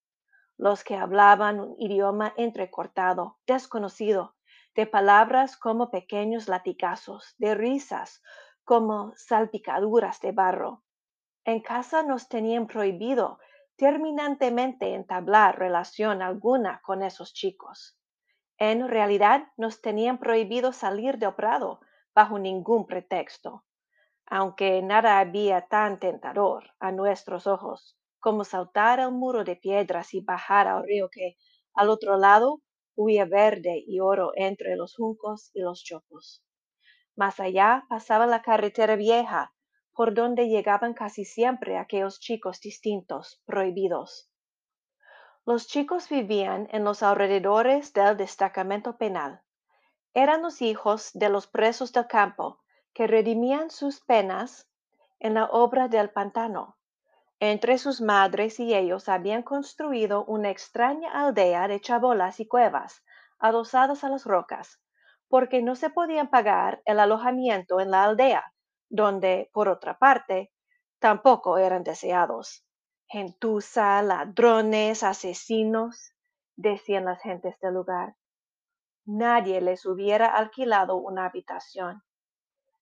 Los 0.57 0.83
que 0.83 0.95
hablaban 0.95 1.59
un 1.59 1.75
idioma 1.77 2.33
entrecortado, 2.37 3.39
desconocido, 3.45 4.35
de 4.75 4.87
palabras 4.87 5.57
como 5.57 5.91
pequeños 5.91 6.47
latigazos, 6.47 7.35
de 7.37 7.55
risas 7.55 8.21
como 8.63 9.13
salpicaduras 9.15 10.19
de 10.21 10.31
barro. 10.31 10.83
En 11.45 11.61
casa 11.61 12.03
nos 12.03 12.29
tenían 12.29 12.67
prohibido 12.67 13.39
terminantemente 13.75 14.93
entablar 14.93 15.57
relación 15.59 16.21
alguna 16.21 16.81
con 16.83 17.03
esos 17.03 17.33
chicos. 17.33 17.97
En 18.57 18.87
realidad 18.87 19.47
nos 19.57 19.81
tenían 19.81 20.19
prohibido 20.19 20.73
salir 20.73 21.17
de 21.17 21.31
prado 21.31 21.79
bajo 22.13 22.39
ningún 22.39 22.85
pretexto 22.85 23.65
aunque 24.31 24.81
nada 24.81 25.19
había 25.19 25.67
tan 25.67 25.99
tentador 25.99 26.63
a 26.79 26.93
nuestros 26.93 27.47
ojos 27.47 27.97
como 28.21 28.45
saltar 28.45 29.01
el 29.01 29.11
muro 29.11 29.43
de 29.43 29.57
piedras 29.57 30.13
y 30.13 30.21
bajar 30.21 30.69
al 30.69 30.83
río 30.83 31.09
que 31.09 31.35
al 31.73 31.89
otro 31.89 32.15
lado 32.17 32.61
huía 32.95 33.25
verde 33.25 33.83
y 33.85 33.99
oro 33.99 34.31
entre 34.35 34.77
los 34.77 34.95
juncos 34.95 35.51
y 35.53 35.59
los 35.59 35.83
chopos. 35.83 36.41
Más 37.15 37.39
allá 37.39 37.85
pasaba 37.89 38.25
la 38.25 38.41
carretera 38.41 38.95
vieja, 38.95 39.53
por 39.93 40.13
donde 40.13 40.47
llegaban 40.47 40.93
casi 40.93 41.25
siempre 41.25 41.77
aquellos 41.77 42.19
chicos 42.19 42.59
distintos, 42.61 43.41
prohibidos. 43.45 44.31
Los 45.45 45.67
chicos 45.67 46.07
vivían 46.09 46.67
en 46.71 46.83
los 46.83 47.03
alrededores 47.03 47.93
del 47.93 48.15
destacamento 48.15 48.97
penal. 48.97 49.41
Eran 50.13 50.41
los 50.41 50.61
hijos 50.61 51.11
de 51.13 51.29
los 51.29 51.47
presos 51.47 51.91
del 51.93 52.07
campo 52.07 52.59
que 52.93 53.07
redimían 53.07 53.71
sus 53.71 54.01
penas 54.01 54.67
en 55.19 55.33
la 55.35 55.45
obra 55.45 55.87
del 55.87 56.09
pantano. 56.09 56.77
Entre 57.39 57.77
sus 57.77 58.01
madres 58.01 58.59
y 58.59 58.75
ellos 58.75 59.09
habían 59.09 59.41
construido 59.41 60.25
una 60.25 60.51
extraña 60.51 61.11
aldea 61.11 61.67
de 61.67 61.81
chabolas 61.81 62.39
y 62.39 62.47
cuevas 62.47 63.03
adosadas 63.39 64.03
a 64.03 64.09
las 64.09 64.25
rocas, 64.25 64.79
porque 65.31 65.61
no 65.61 65.77
se 65.77 65.89
podían 65.89 66.29
pagar 66.29 66.81
el 66.83 66.99
alojamiento 66.99 67.79
en 67.79 67.89
la 67.89 68.03
aldea, 68.03 68.53
donde, 68.89 69.49
por 69.53 69.69
otra 69.69 69.97
parte, 69.97 70.51
tampoco 70.99 71.57
eran 71.57 71.83
deseados. 71.83 72.65
Gentuza, 73.07 74.01
ladrones, 74.01 75.03
asesinos, 75.03 76.13
decían 76.57 77.05
las 77.05 77.21
gentes 77.21 77.57
del 77.61 77.75
lugar. 77.75 78.17
Nadie 79.05 79.61
les 79.61 79.85
hubiera 79.85 80.27
alquilado 80.27 80.97
una 80.97 81.27
habitación 81.27 82.03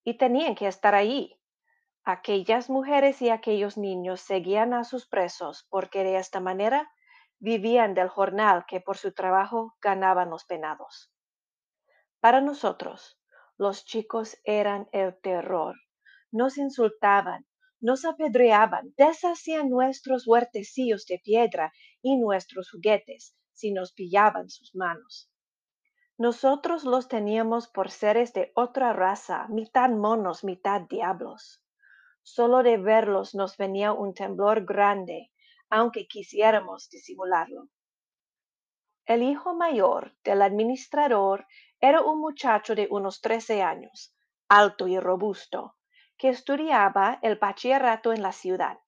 y 0.03 0.17
tenían 0.17 0.55
que 0.55 0.65
estar 0.65 0.95
allí. 0.95 1.39
Aquellas 2.03 2.67
mujeres 2.67 3.21
y 3.21 3.29
aquellos 3.29 3.77
niños 3.77 4.21
seguían 4.21 4.73
a 4.73 4.85
sus 4.85 5.07
presos 5.07 5.67
porque 5.69 6.03
de 6.03 6.17
esta 6.17 6.39
manera 6.39 6.91
vivían 7.37 7.93
del 7.93 8.09
jornal 8.09 8.65
que 8.67 8.81
por 8.81 8.97
su 8.97 9.13
trabajo 9.13 9.75
ganaban 9.83 10.31
los 10.31 10.45
penados. 10.45 11.11
Para 12.19 12.41
nosotros, 12.41 13.17
los 13.57 13.85
chicos 13.85 14.37
eran 14.43 14.89
el 14.91 15.17
terror. 15.21 15.75
Nos 16.31 16.57
insultaban, 16.57 17.45
nos 17.79 18.03
apedreaban, 18.03 18.93
deshacían 18.97 19.69
nuestros 19.69 20.27
huertecillos 20.27 21.05
de 21.05 21.19
piedra 21.19 21.73
y 22.01 22.17
nuestros 22.17 22.69
juguetes 22.71 23.35
si 23.53 23.71
nos 23.71 23.93
pillaban 23.93 24.49
sus 24.49 24.75
manos. 24.75 25.31
Nosotros 26.17 26.83
los 26.83 27.07
teníamos 27.07 27.69
por 27.69 27.89
seres 27.89 28.33
de 28.33 28.51
otra 28.53 28.91
raza, 28.91 29.47
mitad 29.47 29.89
monos, 29.89 30.43
mitad 30.43 30.81
diablos. 30.81 31.63
Solo 32.21 32.63
de 32.63 32.77
verlos 32.77 33.33
nos 33.33 33.55
venía 33.55 33.93
un 33.93 34.13
temblor 34.13 34.65
grande, 34.65 35.31
aunque 35.69 36.07
quisiéramos 36.07 36.89
disimularlo. 36.89 37.69
El 39.05 39.23
hijo 39.23 39.55
mayor 39.55 40.15
del 40.23 40.41
administrador 40.41 41.47
era 41.81 42.01
un 42.01 42.19
muchacho 42.19 42.75
de 42.75 42.87
unos 42.91 43.21
trece 43.21 43.61
años, 43.61 44.13
alto 44.49 44.87
y 44.87 44.99
robusto, 44.99 45.75
que 46.17 46.29
estudiaba 46.29 47.19
el 47.21 47.37
bachillerato 47.37 48.11
en 48.11 48.21
la 48.21 48.33
ciudad. 48.33 48.79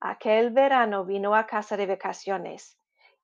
Aquel 0.00 0.50
verano 0.50 1.04
vino 1.04 1.34
a 1.34 1.46
casa 1.46 1.76
de 1.76 1.86
vacaciones 1.86 2.78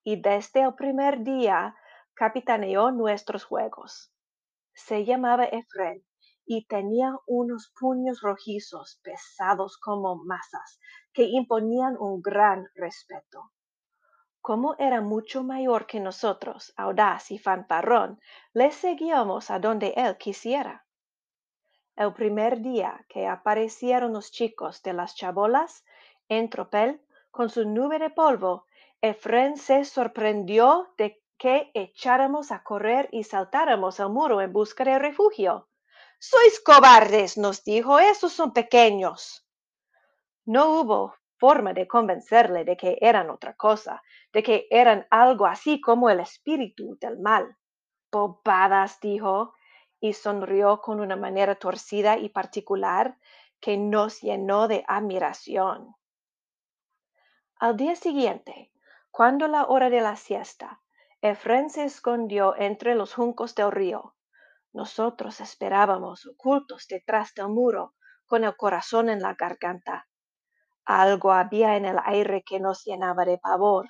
y 0.05 0.21
desde 0.21 0.61
el 0.61 0.75
primer 0.75 1.25
día 1.25 1.75
capitaneó 2.15 2.93
nuestros 2.93 3.45
juegos. 3.45 4.13
Se 4.75 5.05
llamaba 5.05 5.45
Efren 5.47 6.05
y 6.45 6.67
tenía 6.67 7.13
unos 7.27 7.73
puños 7.81 8.21
rojizos 8.21 9.01
pesados 9.03 9.79
como 9.79 10.17
masas 10.17 10.79
que 11.13 11.25
imponían 11.25 11.97
un 11.99 12.23
gran 12.23 12.67
respeto. 12.75 13.51
Como 14.47 14.77
era 14.79 15.01
mucho 15.01 15.43
mayor 15.43 15.89
que 15.89 15.99
nosotros, 15.99 16.73
audaz 16.77 17.33
y 17.33 17.37
fanfarrón, 17.37 18.21
le 18.53 18.71
seguíamos 18.71 19.51
a 19.51 19.59
donde 19.59 19.93
él 19.97 20.17
quisiera. 20.19 20.87
El 21.97 22.13
primer 22.13 22.61
día 22.61 23.05
que 23.09 23.27
aparecieron 23.27 24.13
los 24.13 24.31
chicos 24.31 24.85
de 24.85 24.93
las 24.93 25.17
chabolas 25.17 25.85
en 26.29 26.49
tropel 26.49 27.01
con 27.33 27.51
su 27.51 27.69
nube 27.69 27.99
de 27.99 28.11
polvo, 28.11 28.67
Efren 29.01 29.57
se 29.57 29.85
sorprendió 29.85 30.95
de 30.97 31.21
que 31.37 31.73
echáramos 31.75 32.53
a 32.53 32.63
correr 32.63 33.09
y 33.11 33.25
saltáramos 33.25 33.99
al 33.99 34.11
muro 34.11 34.41
en 34.41 34.53
busca 34.53 34.85
de 34.85 35.01
refugio. 35.01 35.69
Sois 36.21 36.61
cobardes, 36.61 37.37
nos 37.37 37.65
dijo, 37.65 37.99
esos 37.99 38.33
son 38.33 38.53
pequeños. 38.53 39.45
No 40.45 40.71
hubo 40.71 41.17
forma 41.39 41.73
de 41.73 41.87
convencerle 41.87 42.65
de 42.65 42.77
que 42.77 42.99
eran 43.01 43.31
otra 43.31 43.55
cosa, 43.55 44.03
de 44.33 44.43
que 44.43 44.67
eran 44.71 45.07
algo 45.11 45.47
así 45.47 45.81
como 45.81 46.11
el 46.11 46.21
espíritu 46.21 46.97
del 47.01 47.19
mal. 47.19 47.57
Bobadas, 48.11 49.01
dijo, 49.01 49.55
y 50.01 50.13
sonrió 50.13 50.81
con 50.81 51.01
una 51.01 51.17
manera 51.17 51.55
torcida 51.55 52.19
y 52.19 52.29
particular 52.29 53.19
que 53.61 53.77
nos 53.77 54.21
llenó 54.21 54.69
de 54.69 54.85
admiración. 54.87 55.95
Al 57.59 57.77
día 57.77 57.97
siguiente, 57.97 58.71
cuando 59.11 59.49
la 59.49 59.65
hora 59.67 59.89
de 59.89 60.01
la 60.03 60.17
siesta, 60.17 60.83
Efren 61.23 61.71
se 61.71 61.85
escondió 61.85 62.55
entre 62.57 62.95
los 62.95 63.15
juncos 63.15 63.55
del 63.55 63.73
río. 63.73 64.15
Nosotros 64.73 65.41
esperábamos 65.41 66.27
ocultos 66.27 66.87
detrás 66.87 67.33
del 67.35 67.49
muro, 67.49 67.95
con 68.27 68.45
el 68.45 68.55
corazón 68.57 69.09
en 69.09 69.23
la 69.23 69.35
garganta. 69.35 70.07
Algo 70.87 71.33
había 71.33 71.77
en 71.77 71.85
el 71.85 71.99
aire 72.05 72.45
que 72.45 72.61
nos 72.61 72.85
llenaba 72.85 73.25
de 73.25 73.39
pavor. 73.39 73.89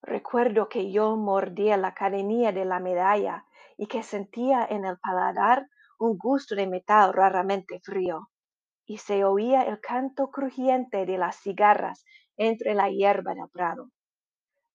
Recuerdo 0.00 0.68
que 0.68 0.92
yo 0.92 1.16
mordía 1.16 1.76
la 1.76 1.92
cadenilla 1.92 2.52
de 2.52 2.64
la 2.64 2.78
medalla 2.78 3.44
y 3.76 3.88
que 3.88 4.04
sentía 4.04 4.64
en 4.64 4.84
el 4.84 4.98
paladar 4.98 5.66
un 5.98 6.16
gusto 6.18 6.54
de 6.54 6.68
metal 6.68 7.12
raramente 7.12 7.80
frío, 7.80 8.30
y 8.84 8.98
se 8.98 9.24
oía 9.24 9.62
el 9.62 9.80
canto 9.80 10.30
crujiente 10.30 11.04
de 11.04 11.18
las 11.18 11.36
cigarras 11.36 12.04
entre 12.36 12.74
la 12.74 12.88
hierba 12.88 13.34
del 13.34 13.48
prado. 13.52 13.90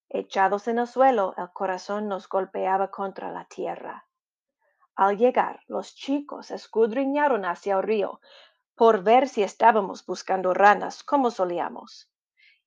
Echados 0.09 0.67
en 0.67 0.79
el 0.79 0.87
suelo, 0.87 1.33
el 1.37 1.51
corazón 1.51 2.07
nos 2.07 2.27
golpeaba 2.27 2.91
contra 2.91 3.31
la 3.31 3.45
tierra. 3.45 4.07
Al 4.95 5.17
llegar, 5.17 5.61
los 5.67 5.95
chicos 5.95 6.51
escudriñaron 6.51 7.45
hacia 7.45 7.75
el 7.75 7.83
río, 7.83 8.19
por 8.77 9.01
ver 9.03 9.27
si 9.27 9.41
estábamos 9.41 10.05
buscando 10.05 10.53
ranas, 10.53 11.03
como 11.03 11.31
solíamos. 11.31 12.11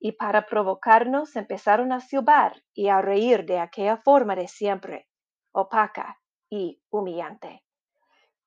Y 0.01 0.13
para 0.13 0.45
provocarnos 0.45 1.37
empezaron 1.37 1.93
a 1.93 2.01
silbar 2.01 2.65
y 2.75 2.89
a 2.89 3.01
reír 3.01 3.47
de 3.47 3.61
aquella 3.61 3.97
forma 3.99 4.35
de 4.35 4.49
siempre, 4.49 5.09
opaca 5.53 6.21
y 6.51 6.83
humillante. 6.91 7.65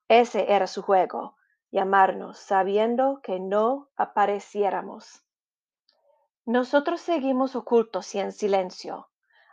Ese 0.09 0.51
era 0.51 0.67
su 0.67 0.81
juego, 0.81 1.37
llamarnos 1.71 2.37
sabiendo 2.37 3.21
que 3.23 3.39
no 3.39 3.89
apareciéramos. 3.95 5.23
Nosotros 6.45 6.99
seguimos 6.99 7.55
ocultos 7.55 8.13
y 8.13 8.19
en 8.19 8.33
silencio. 8.33 9.09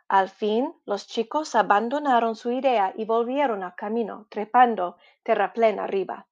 Al 0.09 0.29
fin 0.31 0.75
los 0.85 1.07
chicos 1.07 1.55
abandonaron 1.55 2.35
su 2.35 2.51
idea 2.51 2.93
y 2.97 3.05
volvieron 3.05 3.63
al 3.63 3.77
camino, 3.77 4.27
trepando 4.29 4.97
terraplén 5.23 5.79
arriba. 5.79 6.27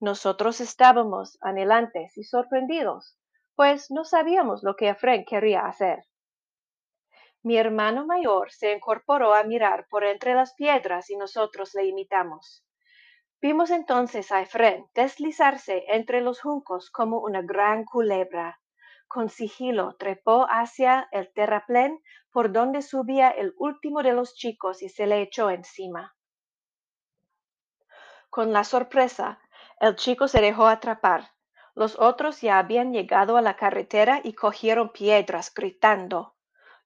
Nosotros 0.00 0.60
estábamos 0.60 1.38
anhelantes 1.40 2.16
y 2.16 2.22
sorprendidos, 2.22 3.18
pues 3.56 3.90
no 3.90 4.04
sabíamos 4.04 4.62
lo 4.62 4.76
que 4.76 4.90
Efren 4.90 5.24
quería 5.24 5.66
hacer. 5.66 6.04
Mi 7.42 7.56
hermano 7.56 8.06
mayor 8.06 8.52
se 8.52 8.72
incorporó 8.72 9.34
a 9.34 9.42
mirar 9.42 9.88
por 9.88 10.04
entre 10.04 10.34
las 10.34 10.54
piedras 10.54 11.10
y 11.10 11.16
nosotros 11.16 11.74
le 11.74 11.86
imitamos. 11.86 12.64
Vimos 13.40 13.70
entonces 13.70 14.30
a 14.30 14.40
Efren 14.40 14.86
deslizarse 14.94 15.84
entre 15.88 16.20
los 16.20 16.40
juncos 16.40 16.90
como 16.90 17.20
una 17.20 17.42
gran 17.42 17.84
culebra. 17.84 18.60
Con 19.08 19.28
sigilo 19.28 19.96
trepó 19.96 20.46
hacia 20.48 21.08
el 21.10 21.32
terraplén 21.32 22.00
por 22.30 22.52
donde 22.52 22.82
subía 22.82 23.30
el 23.30 23.54
último 23.58 24.02
de 24.02 24.12
los 24.12 24.34
chicos 24.34 24.82
y 24.82 24.88
se 24.88 25.06
le 25.06 25.22
echó 25.22 25.50
encima. 25.50 26.14
Con 28.30 28.52
la 28.52 28.64
sorpresa, 28.64 29.40
el 29.80 29.96
chico 29.96 30.28
se 30.28 30.40
dejó 30.40 30.66
atrapar. 30.66 31.30
Los 31.74 31.98
otros 31.98 32.40
ya 32.40 32.58
habían 32.58 32.92
llegado 32.92 33.36
a 33.36 33.42
la 33.42 33.54
carretera 33.54 34.20
y 34.24 34.32
cogieron 34.32 34.90
piedras, 34.90 35.52
gritando. 35.54 36.34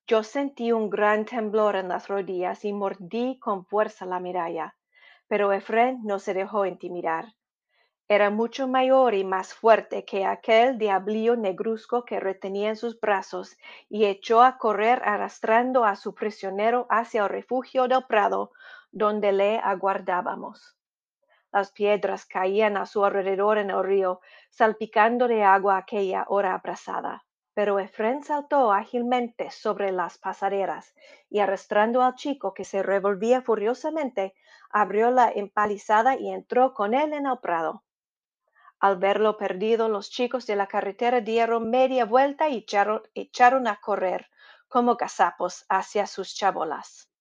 Yo 0.07 0.23
sentí 0.23 0.73
un 0.73 0.91
gran 0.91 1.25
temblor 1.25 1.77
en 1.77 1.89
las 1.89 2.09
rodillas 2.09 2.65
y 2.65 2.73
mordí 2.73 3.39
con 3.39 3.65
fuerza 3.65 4.05
la 4.05 4.21
medalla, 4.21 4.77
pero 5.29 5.53
Efren 5.53 6.01
no 6.03 6.19
se 6.19 6.35
dejó 6.35 6.67
intimidar. 6.67 7.35
Era 8.09 8.29
mucho 8.29 8.69
mayor 8.69 9.15
y 9.15 9.25
más 9.25 9.55
fuerte 9.55 10.05
que 10.05 10.27
aquel 10.27 10.77
diablillo 10.77 11.37
negruzco 11.37 12.05
que 12.05 12.21
retenía 12.21 12.69
en 12.69 12.77
sus 12.77 13.01
brazos 13.01 13.57
y 13.89 14.05
echó 14.05 14.43
a 14.43 14.59
correr 14.59 15.01
arrastrando 15.07 15.87
a 15.87 15.97
su 15.97 16.15
prisionero 16.15 16.87
hacia 16.91 17.23
el 17.23 17.31
refugio 17.31 17.89
del 17.89 18.05
prado 18.05 18.53
donde 18.91 19.33
le 19.33 19.59
aguardábamos. 19.59 20.77
Las 21.53 21.71
piedras 21.71 22.25
caían 22.25 22.79
a 22.79 22.87
su 22.87 23.05
alrededor 23.05 23.59
en 23.59 23.69
el 23.71 23.85
río, 23.85 24.21
salpicando 24.49 25.29
de 25.29 25.45
agua 25.45 25.77
aquella 25.77 26.25
hora 26.29 26.55
abrasada. 26.55 27.25
Pero 27.55 27.79
Efren 27.79 28.25
saltó 28.25 28.73
ágilmente 28.73 29.51
sobre 29.51 29.93
las 29.93 30.17
pasareras 30.17 30.95
y 31.29 31.41
arrastrando 31.41 32.03
al 32.03 32.15
chico 32.15 32.55
que 32.55 32.65
se 32.65 32.83
revolvía 32.83 33.43
furiosamente, 33.43 34.35
abrió 34.71 35.11
la 35.11 35.31
empalizada 35.31 36.17
y 36.17 36.31
entró 36.31 36.73
con 36.73 36.95
él 36.95 37.13
en 37.13 37.27
el 37.27 37.39
prado. 37.41 37.85
Al 38.81 38.97
verlo 38.97 39.37
perdido, 39.37 39.91
los 39.91 40.09
chicos 40.11 40.47
de 40.47 40.57
la 40.57 40.67
carretera 40.67 41.21
dieron 41.21 41.69
media 41.69 42.07
vuelta 42.07 42.49
y 42.49 42.57
echaron, 42.57 43.03
echaron 43.15 43.69
a 43.69 43.77
correr 43.77 44.31
como 44.69 44.97
gazapos 44.97 45.67
hacia 45.69 46.07
sus 46.07 46.35
chabolas. 46.35 47.12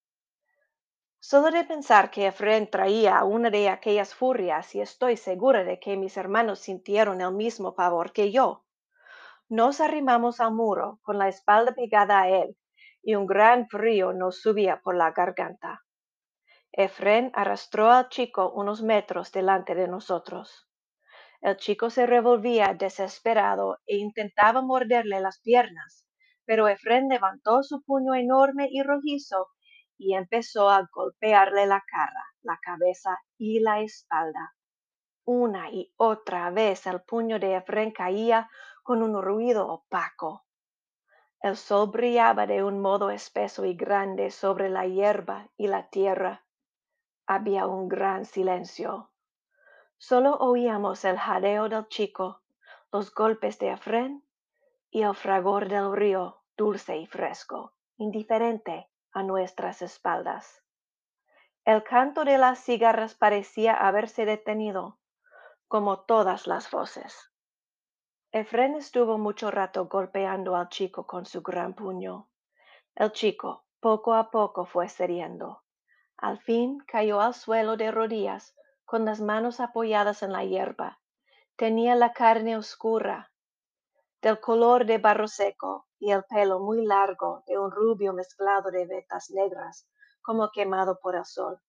Solo 1.24 1.52
de 1.52 1.64
pensar 1.66 2.10
que 2.10 2.26
Efren 2.26 2.68
traía 2.68 3.24
una 3.24 3.52
de 3.52 3.70
aquellas 3.70 4.16
furias 4.16 4.74
y 4.74 4.82
estoy 4.82 5.18
segura 5.18 5.64
de 5.64 5.80
que 5.80 5.96
mis 5.96 6.18
hermanos 6.18 6.58
sintieron 6.62 7.22
el 7.22 7.32
mismo 7.32 7.76
pavor 7.76 8.12
que 8.12 8.32
yo. 8.32 8.66
Nos 9.48 9.82
arrimamos 9.82 10.40
al 10.40 10.52
muro 10.52 11.00
con 11.04 11.20
la 11.20 11.28
espalda 11.28 11.74
pegada 11.74 12.22
a 12.22 12.30
él 12.30 12.58
y 13.04 13.14
un 13.14 13.28
gran 13.28 13.68
frío 13.70 14.14
nos 14.14 14.42
subía 14.42 14.82
por 14.82 14.96
la 14.96 15.12
garganta. 15.12 15.84
Efren 16.72 17.30
arrastró 17.36 17.92
al 17.92 18.10
chico 18.10 18.52
unos 18.56 18.82
metros 18.82 19.32
delante 19.32 19.76
de 19.76 19.88
nosotros. 19.88 20.68
El 21.40 21.56
chico 21.58 21.92
se 21.92 22.08
revolvía 22.08 22.74
desesperado 22.74 23.78
e 23.86 23.98
intentaba 23.98 24.64
morderle 24.64 25.22
las 25.22 25.40
piernas, 25.40 26.08
pero 26.46 26.68
Efren 26.68 27.10
levantó 27.10 27.62
su 27.62 27.84
puño 27.84 28.16
enorme 28.16 28.70
y 28.72 28.82
rojizo 28.82 29.50
y 30.02 30.16
empezó 30.16 30.68
a 30.68 30.90
golpearle 30.92 31.68
la 31.68 31.84
cara, 31.88 32.26
la 32.42 32.60
cabeza 32.60 33.20
y 33.38 33.60
la 33.60 33.82
espalda. 33.82 34.56
Una 35.26 35.70
y 35.70 35.94
otra 35.96 36.50
vez 36.50 36.88
el 36.88 37.04
puño 37.04 37.38
de 37.38 37.56
Efren 37.56 37.92
caía 37.92 38.50
con 38.82 39.04
un 39.04 39.22
ruido 39.22 39.68
opaco. 39.68 40.48
El 41.40 41.56
sol 41.56 41.92
brillaba 41.92 42.48
de 42.48 42.64
un 42.64 42.82
modo 42.82 43.12
espeso 43.12 43.64
y 43.64 43.76
grande 43.76 44.32
sobre 44.32 44.70
la 44.70 44.88
hierba 44.88 45.50
y 45.56 45.68
la 45.68 45.88
tierra. 45.90 46.46
Había 47.28 47.68
un 47.68 47.88
gran 47.88 48.26
silencio. 48.26 49.12
Solo 50.00 50.36
oíamos 50.38 51.06
el 51.06 51.20
jadeo 51.20 51.70
del 51.70 51.88
chico, 51.90 52.42
los 52.92 53.14
golpes 53.14 53.60
de 53.60 53.74
Efren 53.74 54.26
y 54.90 55.04
el 55.04 55.14
fragor 55.14 55.70
del 55.70 55.96
río 55.96 56.42
dulce 56.58 56.98
y 56.98 57.06
fresco, 57.06 57.76
indiferente 57.98 58.91
a 59.14 59.24
nuestras 59.24 59.82
espaldas. 59.82 60.62
El 61.66 61.84
canto 61.84 62.26
de 62.26 62.38
las 62.38 62.64
cigarras 62.64 63.14
parecía 63.14 63.74
haberse 63.74 64.26
detenido, 64.26 65.00
como 65.68 66.02
todas 66.02 66.48
las 66.48 66.72
voces. 66.72 67.32
Efren 68.32 68.76
estuvo 68.76 69.18
mucho 69.18 69.52
rato 69.52 69.86
golpeando 69.88 70.56
al 70.56 70.70
chico 70.70 71.06
con 71.06 71.26
su 71.26 71.42
gran 71.42 71.74
puño. 71.74 72.30
El 72.96 73.12
chico 73.12 73.66
poco 73.80 74.14
a 74.14 74.32
poco 74.32 74.66
fue 74.66 74.88
cediendo. 74.88 75.64
Al 76.18 76.40
fin 76.40 76.80
cayó 76.88 77.20
al 77.20 77.34
suelo 77.34 77.78
de 77.78 77.92
rodillas, 77.92 78.56
con 78.86 79.06
las 79.06 79.22
manos 79.22 79.60
apoyadas 79.60 80.24
en 80.24 80.32
la 80.32 80.44
hierba. 80.44 81.00
Tenía 81.56 81.96
la 81.96 82.14
carne 82.14 82.58
oscura, 82.58 83.31
del 84.22 84.40
color 84.40 84.86
de 84.86 84.98
barro 84.98 85.28
seco, 85.28 85.88
y 86.00 86.12
el 86.12 86.24
pelo 86.24 86.60
muy 86.60 86.86
largo, 86.86 87.44
de 87.48 87.58
un 87.58 87.72
rubio 87.72 88.14
mezclado 88.14 88.72
de 88.72 88.86
vetas 88.86 89.30
negras, 89.32 89.88
como 90.22 90.52
quemado 90.52 91.00
por 91.00 91.16
el 91.16 91.26
sol. 91.26 91.60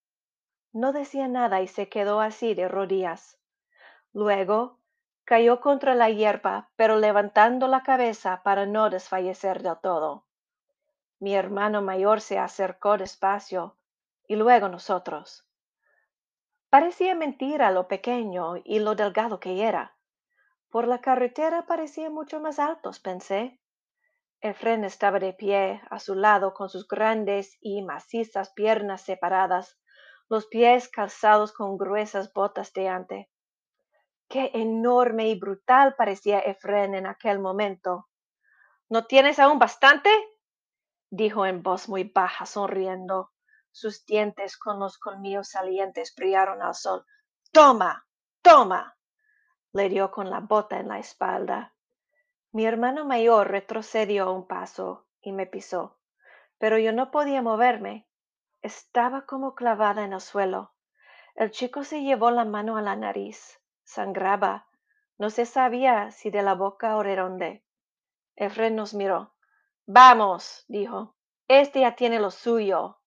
No 0.73 0.93
decía 0.93 1.29
nada 1.29 1.61
y 1.61 1.69
se 1.69 1.89
quedó 1.89 2.21
así 2.21 2.55
de 2.55 2.69
rodillas. 2.69 3.39
Luego 4.13 4.79
cayó 5.25 5.61
contra 5.61 5.95
la 5.95 6.11
hierba, 6.11 6.71
pero 6.77 6.97
levantando 6.97 7.69
la 7.69 7.83
cabeza 7.83 8.43
para 8.43 8.67
no 8.67 8.91
desfallecer 8.91 9.63
del 9.63 9.79
todo. 9.83 10.27
Mi 11.21 11.35
hermano 11.35 11.83
mayor 11.83 12.21
se 12.21 12.39
acercó 12.39 12.99
despacio 12.99 13.77
y 14.27 14.37
luego 14.37 14.69
nosotros. 14.69 15.47
Parecía 16.69 17.15
mentira 17.15 17.71
lo 17.71 17.87
pequeño 17.87 18.57
y 18.65 18.81
lo 18.81 18.95
delgado 18.95 19.39
que 19.39 19.63
era. 19.63 19.92
Por 20.73 20.89
la 20.89 21.03
carretera 21.03 21.67
parecía 21.67 22.09
mucho 22.09 22.41
más 22.41 22.59
altos, 22.59 22.99
pensé. 22.99 23.61
Efren 24.41 24.85
estaba 24.85 25.19
de 25.19 25.35
pie 25.35 25.83
a 25.91 25.99
su 25.99 26.15
lado 26.15 26.55
con 26.55 26.71
sus 26.71 26.89
grandes 26.89 27.59
y 27.61 27.83
macizas 27.83 28.55
piernas 28.55 29.03
separadas 29.03 29.79
los 30.31 30.47
pies 30.47 30.89
calzados 30.89 31.53
con 31.53 31.77
gruesas 31.77 32.33
botas 32.33 32.73
de 32.73 32.89
ante. 32.89 33.31
Qué 34.31 34.51
enorme 34.55 35.29
y 35.29 35.39
brutal 35.39 35.95
parecía 35.95 36.39
Efren 36.39 36.95
en 36.95 37.07
aquel 37.07 37.39
momento. 37.39 38.09
¿No 38.89 39.05
tienes 39.05 39.39
aún 39.39 39.59
bastante? 39.59 40.09
dijo 41.11 41.45
en 41.45 41.63
voz 41.63 41.87
muy 41.91 42.05
baja, 42.05 42.47
sonriendo. 42.47 43.31
Sus 43.73 44.07
dientes 44.07 44.57
con 44.57 44.81
los 44.81 44.97
colmillos 44.97 45.51
salientes 45.51 46.15
brillaron 46.17 46.63
al 46.63 46.75
sol. 46.75 47.05
Toma, 47.53 48.07
toma. 48.41 48.97
Le 49.73 49.89
dio 49.89 50.11
con 50.11 50.29
la 50.29 50.41
bota 50.41 50.79
en 50.79 50.89
la 50.89 50.99
espalda. 50.99 51.73
Mi 52.53 52.67
hermano 52.67 53.05
mayor 53.05 53.51
retrocedió 53.51 54.33
un 54.33 54.47
paso 54.47 55.07
y 55.23 55.33
me 55.33 55.47
pisó, 55.47 55.97
pero 56.59 56.79
yo 56.79 56.93
no 56.93 57.11
podía 57.11 57.41
moverme. 57.41 58.07
Estaba 58.61 59.27
como 59.27 59.55
clavada 59.55 60.05
en 60.05 60.13
el 60.13 60.21
suelo. 60.21 60.73
El 61.35 61.51
chico 61.51 61.83
se 61.83 62.03
llevó 62.03 62.31
la 62.31 62.45
mano 62.45 62.77
a 62.77 62.83
la 62.83 62.95
nariz. 62.95 63.61
Sangraba. 63.85 64.67
No 65.19 65.31
se 65.31 65.47
sabía 65.47 66.11
si 66.11 66.31
de 66.31 66.43
la 66.43 66.55
boca 66.55 66.97
o 66.97 67.03
de 67.03 67.17
dónde. 67.17 67.65
Efren 68.37 68.77
nos 68.77 68.93
miró. 68.93 69.33
Vamos, 69.87 70.65
dijo. 70.69 71.15
Este 71.49 71.81
ya 71.81 71.97
tiene 71.97 72.21
lo 72.21 72.31
suyo. 72.31 72.99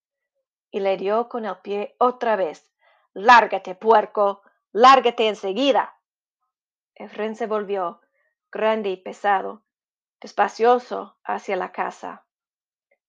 Y 0.71 0.79
le 0.79 0.97
dio 0.97 1.29
con 1.29 1.45
el 1.45 1.57
pie 1.57 1.95
otra 1.99 2.35
vez. 2.35 2.71
Lárgate, 3.13 3.75
puerco. 3.75 4.41
Lárgate 4.71 5.27
enseguida. 5.27 5.94
Efren 6.95 7.35
se 7.35 7.45
volvió, 7.45 8.01
grande 8.51 8.89
y 8.89 8.97
pesado, 8.97 9.63
despacioso 10.21 11.17
hacia 11.23 11.55
la 11.55 11.71
casa, 11.71 12.25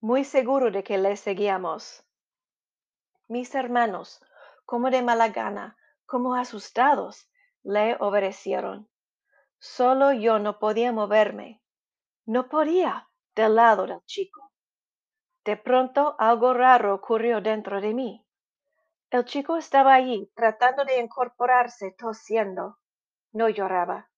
muy 0.00 0.24
seguro 0.24 0.70
de 0.70 0.82
que 0.84 0.98
le 0.98 1.16
seguíamos. 1.16 2.04
Mis 3.28 3.54
hermanos, 3.54 4.20
como 4.64 4.90
de 4.90 5.02
mala 5.02 5.28
gana, 5.28 5.76
como 6.04 6.34
asustados, 6.34 7.30
le 7.62 7.96
obedecieron. 8.00 8.88
Solo 9.58 10.12
yo 10.12 10.38
no 10.38 10.58
podía 10.58 10.92
moverme. 10.92 11.62
No 12.24 12.48
podía 12.48 13.08
del 13.34 13.56
lado 13.56 13.86
del 13.86 14.04
chico. 14.04 14.52
De 15.44 15.56
pronto 15.56 16.16
algo 16.18 16.54
raro 16.54 16.94
ocurrió 16.94 17.40
dentro 17.40 17.80
de 17.80 17.94
mí. 17.94 18.26
El 19.10 19.24
chico 19.24 19.56
estaba 19.56 19.94
allí, 19.94 20.30
tratando 20.34 20.84
de 20.84 21.00
incorporarse, 21.00 21.92
tosiendo. 21.92 22.78
No 23.36 23.50
lloraba. 23.50 24.08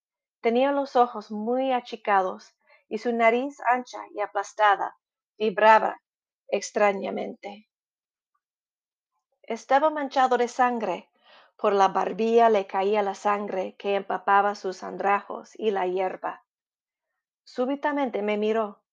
Tenía 0.41 0.71
los 0.71 0.95
ojos 0.95 1.33
muy 1.33 1.73
achicados 1.73 2.55
y 2.89 2.99
su 2.99 3.13
nariz 3.13 3.59
ancha 3.69 3.99
y 4.15 4.21
aplastada 4.21 4.97
vibraba 5.37 6.01
extrañamente. 6.47 7.69
Estaba 9.43 9.91
manchado 9.91 10.39
de 10.39 10.47
sangre. 10.47 11.11
Por 11.57 11.73
la 11.73 11.89
barbilla 11.89 12.49
le 12.49 12.69
caía 12.69 13.03
la 13.03 13.17
sangre 13.17 13.75
que 13.75 13.97
empapaba 13.97 14.55
sus 14.55 14.85
andrajos 14.85 15.51
y 15.59 15.73
la 15.73 15.89
hierba. 15.89 16.45
Súbitamente 17.43 18.23
me 18.23 18.37
miró 18.37 18.85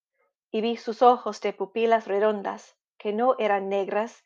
y 0.49 0.61
vi 0.61 0.75
sus 0.75 1.03
ojos 1.03 1.39
de 1.41 1.53
pupilas 1.53 2.07
redondas, 2.07 2.75
que 2.97 3.13
no 3.13 3.35
eran 3.37 3.69
negras, 3.69 4.23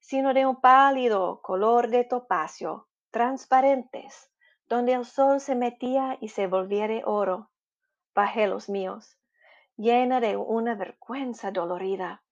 sino 0.00 0.32
de 0.32 0.46
un 0.46 0.62
pálido 0.62 1.42
color 1.42 1.88
de 1.88 2.04
topacio, 2.04 2.88
transparentes, 3.10 4.31
donde 4.72 4.94
el 4.94 5.04
sol 5.04 5.38
se 5.38 5.54
metía 5.54 6.16
y 6.22 6.28
se 6.28 6.46
volviera 6.46 7.02
oro. 7.04 7.50
Bajé 8.14 8.46
los 8.46 8.70
míos, 8.70 9.18
llena 9.76 10.18
de 10.18 10.38
una 10.38 10.74
vergüenza 10.74 11.50
dolorida. 11.50 12.22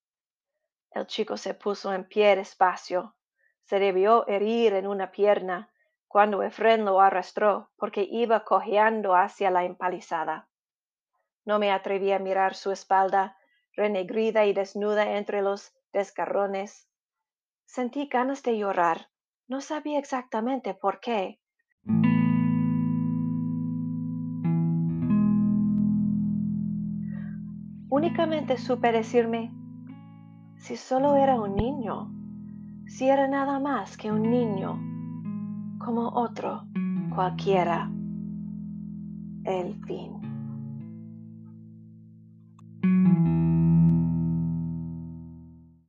El 0.90 1.06
chico 1.06 1.36
se 1.36 1.52
puso 1.52 1.92
en 1.92 2.08
pie 2.08 2.36
despacio, 2.36 3.14
se 3.64 3.78
debió 3.78 4.26
herir 4.26 4.72
en 4.72 4.86
una 4.86 5.10
pierna 5.10 5.70
cuando 6.08 6.42
Efren 6.42 6.86
lo 6.86 7.02
arrastró 7.02 7.72
porque 7.76 8.08
iba 8.10 8.42
cojeando 8.42 9.14
hacia 9.14 9.50
la 9.50 9.64
empalizada. 9.64 10.48
No 11.44 11.58
me 11.58 11.70
atreví 11.70 12.10
a 12.10 12.18
mirar 12.18 12.54
su 12.54 12.70
espalda, 12.70 13.36
renegrida 13.74 14.46
y 14.46 14.54
desnuda 14.54 15.18
entre 15.18 15.42
los 15.42 15.74
desgarrones. 15.92 16.88
Sentí 17.66 18.06
ganas 18.06 18.42
de 18.42 18.56
llorar. 18.56 19.10
No 19.46 19.60
sabía 19.60 19.98
exactamente 19.98 20.72
por 20.72 21.00
qué. 21.00 21.38
Únicamente 28.00 28.56
supe 28.56 28.92
decirme, 28.92 29.52
si 30.56 30.74
solo 30.78 31.16
era 31.16 31.38
un 31.38 31.54
niño, 31.54 32.10
si 32.86 33.10
era 33.10 33.28
nada 33.28 33.60
más 33.60 33.98
que 33.98 34.10
un 34.10 34.22
niño, 34.22 34.80
como 35.78 36.08
otro 36.08 36.62
cualquiera. 37.14 37.92
El 39.44 39.74
fin. 39.84 40.19